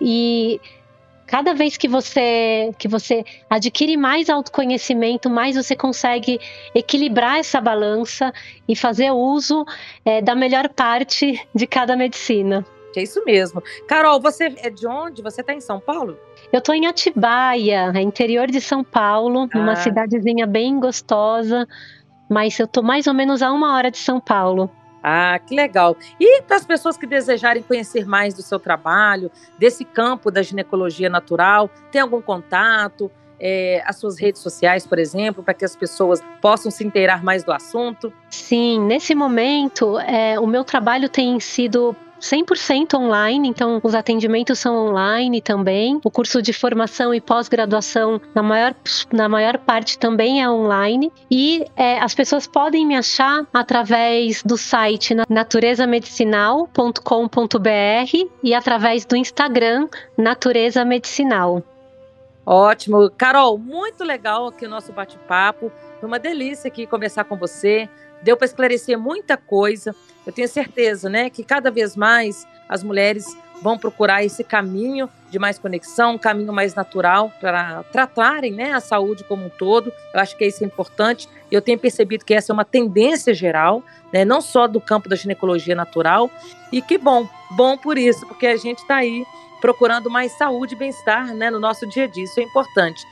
e 0.01 0.61
cada 1.27 1.55
vez 1.55 1.77
que 1.77 1.89
você 1.89 2.73
que 2.79 2.87
você 2.87 3.25
adquire 3.49 3.97
mais 3.97 4.29
autoconhecimento, 4.29 5.31
mais 5.31 5.57
você 5.57 5.75
consegue 5.75 6.39
equilibrar 6.75 7.39
essa 7.39 7.61
balança 7.61 8.33
e 8.69 8.77
fazer 8.77 9.11
uso 9.11 9.65
é, 10.05 10.21
da 10.21 10.35
melhor 10.35 10.69
parte 10.69 11.41
de 11.55 11.67
cada 11.67 11.97
medicina. 11.97 12.65
É 12.95 13.03
isso 13.03 13.25
mesmo. 13.25 13.63
Carol, 13.89 14.21
você 14.21 14.55
é 14.59 14.69
de 14.69 14.87
onde? 14.87 15.23
Você 15.23 15.41
está 15.41 15.55
em 15.55 15.61
São 15.61 15.81
Paulo? 15.81 16.19
Eu 16.53 16.59
estou 16.59 16.75
em 16.75 16.87
Atibaia, 16.87 17.91
interior 18.01 18.49
de 18.49 18.61
São 18.61 18.85
Paulo, 18.85 19.49
ah. 19.51 19.59
numa 19.59 19.77
cidadezinha 19.77 20.47
bem 20.47 20.79
gostosa 20.79 21.67
mas 22.33 22.59
eu 22.59 22.67
tô 22.67 22.83
mais 22.83 23.07
ou 23.07 23.15
menos 23.15 23.43
a 23.43 23.53
uma 23.53 23.75
hora 23.75 23.91
de 23.91 23.99
São 23.99 24.19
Paulo. 24.19 24.71
Ah, 25.03 25.39
que 25.39 25.55
legal. 25.55 25.97
E 26.19 26.43
para 26.43 26.57
as 26.57 26.65
pessoas 26.65 26.97
que 26.97 27.07
desejarem 27.07 27.63
conhecer 27.63 28.07
mais 28.07 28.35
do 28.35 28.43
seu 28.43 28.59
trabalho, 28.59 29.31
desse 29.59 29.85
campo 29.85 30.31
da 30.31 30.43
ginecologia 30.43 31.11
natural, 31.11 31.69
tem 31.91 32.01
algum 32.01 32.23
contato? 32.23 33.11
É, 33.45 33.83
as 33.85 33.97
suas 33.97 34.21
redes 34.21 34.41
sociais, 34.41 34.87
por 34.87 35.01
exemplo, 35.01 35.43
para 35.43 35.53
que 35.53 35.65
as 35.65 35.75
pessoas 35.75 36.23
possam 36.41 36.71
se 36.71 36.87
inteirar 36.87 37.25
mais 37.25 37.43
do 37.43 37.51
assunto? 37.51 38.13
Sim, 38.31 38.79
nesse 38.81 39.17
momento, 39.17 39.99
é, 39.99 40.39
o 40.39 40.47
meu 40.47 40.63
trabalho 40.63 41.09
tem 41.09 41.41
sido 41.41 41.97
100% 42.23 42.95
online, 42.95 43.49
então 43.49 43.81
os 43.83 43.95
atendimentos 43.95 44.59
são 44.59 44.89
online 44.89 45.43
também. 45.43 46.01
O 46.05 46.11
curso 46.11 46.41
de 46.41 46.53
formação 46.53 47.13
e 47.13 47.21
pós-graduação, 47.21 48.21
na 48.33 48.43
maior, 48.43 48.75
na 49.13 49.29
maior 49.29 49.59
parte, 49.59 49.99
também 49.99 50.41
é 50.41 50.49
online. 50.49 51.13
E 51.29 51.67
é, 51.77 51.99
as 51.99 52.15
pessoas 52.15 52.47
podem 52.47 52.87
me 52.87 52.97
achar 52.97 53.45
através 53.53 54.45
do 54.45 54.57
site 54.57 55.17
naturezamedicinal.com.br 55.29 58.29
e 58.43 58.55
através 58.55 59.05
do 59.05 59.17
Instagram 59.17 59.89
Natureza 60.17 60.85
Medicinal. 60.85 61.61
Ótimo. 62.47 63.11
Carol, 63.11 63.59
muito 63.59 64.05
legal 64.05 64.47
aqui 64.47 64.65
o 64.65 64.71
nosso 64.71 64.93
bate-papo. 64.93 65.73
Foi 65.99 66.09
uma 66.09 66.21
delícia 66.21 66.69
aqui 66.69 66.87
conversar 66.87 67.25
com 67.25 67.37
você 67.37 67.89
deu 68.23 68.37
para 68.37 68.47
esclarecer 68.47 68.99
muita 68.99 69.37
coisa. 69.37 69.95
Eu 70.27 70.33
tenho 70.33 70.49
certeza, 70.49 71.09
né, 71.09 71.31
que 71.31 71.43
cada 71.43 71.71
vez 71.71 71.97
mais 71.97 72.47
as 72.69 72.83
mulheres 72.83 73.27
vão 73.61 73.79
procurar 73.79 74.25
esse 74.25 74.43
caminho 74.43 75.09
de 75.31 75.39
mais 75.39 75.59
conexão, 75.59 76.15
um 76.15 76.19
caminho 76.19 76.53
mais 76.53 76.75
natural 76.75 77.33
para 77.41 77.85
tratarem, 77.93 78.53
né, 78.53 78.73
a 78.73 78.81
saúde 78.81 79.25
como 79.25 79.47
um 79.47 79.49
todo. 79.49 79.93
Eu 80.13 80.21
acho 80.21 80.37
que 80.37 80.45
isso 80.45 80.65
é 80.65 80.67
importante. 80.67 81.29
Eu 81.51 81.63
tenho 81.63 81.79
percebido 81.79 82.25
que 82.25 82.35
essa 82.35 82.53
é 82.53 82.55
uma 82.55 82.65
tendência 82.65 83.33
geral, 83.33 83.83
né, 84.13 84.25
não 84.25 84.41
só 84.41 84.67
do 84.67 84.81
campo 84.81 85.09
da 85.09 85.15
ginecologia 85.15 85.77
natural. 85.77 86.29
E 86.73 86.83
que 86.83 86.99
bom, 86.99 87.29
bom 87.53 87.79
por 87.79 87.97
isso, 87.97 88.27
porque 88.27 88.47
a 88.47 88.57
gente 88.57 88.79
está 88.79 88.97
aí 88.97 89.25
procurando 89.61 90.11
mais 90.11 90.33
saúde 90.33 90.75
e 90.75 90.79
bem-estar, 90.79 91.33
né, 91.33 91.49
no 91.49 91.61
nosso 91.61 91.87
dia 91.89 92.05
a 92.05 92.07
dia. 92.09 92.25
Isso 92.25 92.41
é 92.41 92.43
importante. 92.43 93.07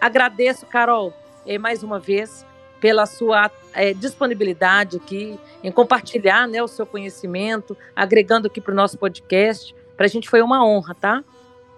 Agradeço, 0.00 0.66
Carol, 0.66 1.12
mais 1.60 1.82
uma 1.82 1.98
vez 1.98 2.46
pela 2.80 3.06
sua 3.06 3.50
é, 3.72 3.92
disponibilidade 3.92 4.96
aqui 4.96 5.38
em 5.62 5.70
compartilhar 5.70 6.46
né, 6.46 6.62
o 6.62 6.68
seu 6.68 6.86
conhecimento, 6.86 7.76
agregando 7.94 8.46
aqui 8.46 8.60
para 8.60 8.72
o 8.72 8.76
nosso 8.76 8.98
podcast. 8.98 9.74
Para 9.96 10.06
a 10.06 10.08
gente 10.08 10.28
foi 10.28 10.42
uma 10.42 10.64
honra, 10.64 10.94
tá? 10.94 11.24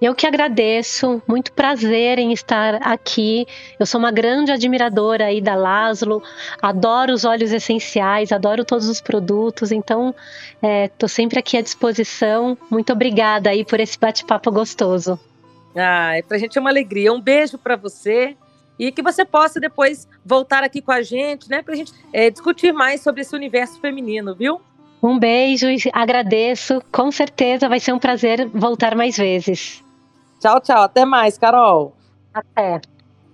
Eu 0.00 0.14
que 0.14 0.26
agradeço, 0.28 1.20
muito 1.26 1.52
prazer 1.52 2.20
em 2.20 2.32
estar 2.32 2.76
aqui. 2.76 3.46
Eu 3.80 3.84
sou 3.84 3.98
uma 3.98 4.12
grande 4.12 4.52
admiradora 4.52 5.24
aí 5.24 5.40
da 5.40 5.56
Laszlo, 5.56 6.22
adoro 6.62 7.12
os 7.12 7.24
óleos 7.24 7.50
essenciais, 7.50 8.30
adoro 8.30 8.64
todos 8.64 8.88
os 8.88 9.00
produtos, 9.00 9.72
então 9.72 10.14
estou 10.62 11.06
é, 11.06 11.08
sempre 11.08 11.40
aqui 11.40 11.56
à 11.56 11.62
disposição. 11.62 12.56
Muito 12.70 12.92
obrigada 12.92 13.50
aí 13.50 13.64
por 13.64 13.80
esse 13.80 13.98
bate-papo 13.98 14.52
gostoso. 14.52 15.18
Ah, 15.74 16.16
é 16.16 16.22
pra 16.22 16.38
gente 16.38 16.56
é 16.56 16.60
uma 16.60 16.70
alegria. 16.70 17.12
Um 17.12 17.20
beijo 17.20 17.58
para 17.58 17.74
você 17.74 18.36
e 18.78 18.92
que 18.92 19.02
você 19.02 19.24
possa 19.24 19.58
depois 19.58 20.08
voltar 20.24 20.62
aqui 20.62 20.80
com 20.80 20.92
a 20.92 21.02
gente, 21.02 21.48
né, 21.48 21.62
para 21.62 21.74
a 21.74 21.76
gente 21.76 21.92
é, 22.12 22.30
discutir 22.30 22.72
mais 22.72 23.00
sobre 23.00 23.22
esse 23.22 23.34
universo 23.34 23.80
feminino, 23.80 24.34
viu? 24.34 24.60
Um 25.02 25.18
beijo 25.18 25.68
e 25.68 25.78
agradeço. 25.92 26.82
Com 26.90 27.10
certeza 27.12 27.68
vai 27.68 27.80
ser 27.80 27.92
um 27.92 27.98
prazer 27.98 28.48
voltar 28.48 28.94
mais 28.94 29.16
vezes. 29.16 29.82
Tchau, 30.40 30.60
tchau. 30.60 30.82
Até 30.82 31.04
mais, 31.04 31.38
Carol. 31.38 31.94
Até. 32.34 32.80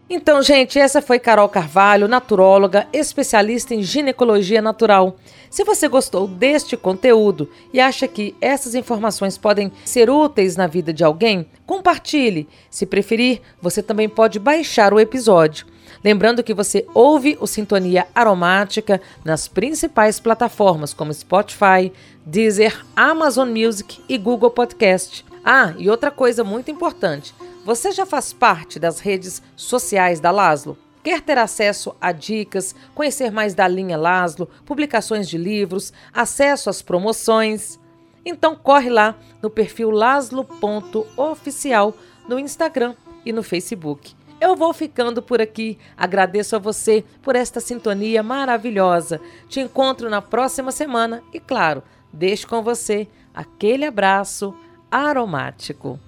Então, 0.09 0.43
gente, 0.43 0.79
essa 0.79 1.01
foi 1.01 1.19
Carol 1.19 1.49
Carvalho, 1.49 2.07
naturóloga, 2.07 2.87
especialista 2.93 3.75
em 3.75 3.83
ginecologia 3.83 4.61
natural. 4.61 5.17
Se 5.49 5.65
você 5.65 5.89
gostou 5.89 6.29
deste 6.29 6.77
conteúdo 6.77 7.51
e 7.73 7.81
acha 7.81 8.07
que 8.07 8.35
essas 8.39 8.75
informações 8.75 9.39
podem 9.39 9.73
ser 9.83 10.11
úteis 10.11 10.57
na 10.57 10.67
vida 10.67 10.93
de 10.93 11.03
alguém, 11.03 11.47
compartilhe. 11.65 12.47
Se 12.69 12.85
preferir, 12.85 13.41
você 13.63 13.83
também 13.83 14.07
pode 14.07 14.39
baixar 14.39 14.93
o 14.93 15.01
episódio. 15.01 15.67
Lembrando 16.05 16.43
que 16.43 16.53
você 16.53 16.87
ouve 16.93 17.39
o 17.41 17.47
Sintonia 17.47 18.07
Aromática 18.15 19.01
nas 19.25 19.49
principais 19.49 20.21
plataformas 20.21 20.93
como 20.93 21.15
Spotify, 21.15 21.91
Deezer, 22.27 22.85
Amazon 22.95 23.49
Music 23.49 24.03
e 24.07 24.19
Google 24.19 24.51
Podcast. 24.51 25.25
Ah, 25.43 25.73
e 25.79 25.89
outra 25.89 26.11
coisa 26.11 26.45
muito 26.45 26.71
importante: 26.71 27.35
você 27.65 27.93
já 27.93 28.05
faz 28.05 28.33
parte 28.33 28.79
das 28.79 29.01
redes 29.01 29.43
sociais 29.57 30.21
da 30.21 30.31
Laszlo? 30.31 30.77
Quer 31.03 31.23
ter 31.23 31.39
acesso 31.39 31.97
a 32.01 32.13
dicas, 32.13 32.75
conhecer 32.95 33.33
mais 33.33 33.55
da 33.55 33.67
linha 33.67 33.97
Laszlo, 33.97 34.49
publicações 34.67 35.29
de 35.29 35.39
livros, 35.39 35.93
acesso 36.13 36.69
às 36.69 36.83
promoções? 36.83 37.81
Então 38.25 38.55
corre 38.55 38.91
lá 38.91 39.17
no 39.43 39.49
perfil 39.49 39.91
laslo.oficial 39.91 41.95
no 42.29 42.39
Instagram 42.39 42.95
e 43.25 43.33
no 43.33 43.43
Facebook. 43.43 44.15
Eu 44.41 44.57
vou 44.57 44.75
ficando 44.75 45.23
por 45.23 45.41
aqui. 45.41 45.79
Agradeço 45.97 46.57
a 46.57 46.59
você 46.59 47.03
por 47.23 47.35
esta 47.35 47.61
sintonia 47.61 48.23
maravilhosa. 48.23 49.21
Te 49.49 49.61
encontro 49.61 50.11
na 50.11 50.21
próxima 50.21 50.71
semana 50.71 51.23
e, 51.33 51.41
claro, 51.41 51.83
deixo 52.13 52.47
com 52.47 52.63
você 52.63 53.09
aquele 53.35 53.87
abraço 53.87 54.55
aromático. 54.91 55.99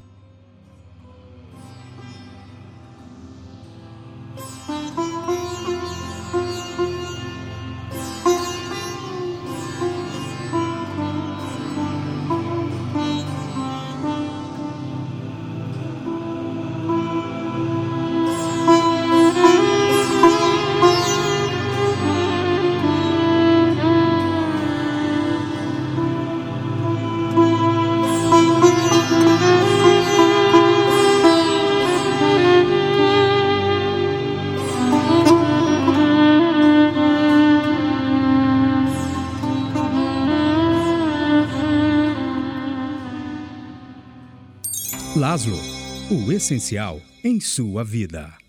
Essencial 46.33 47.01
em 47.23 47.41
sua 47.41 47.85
vida. 47.85 48.46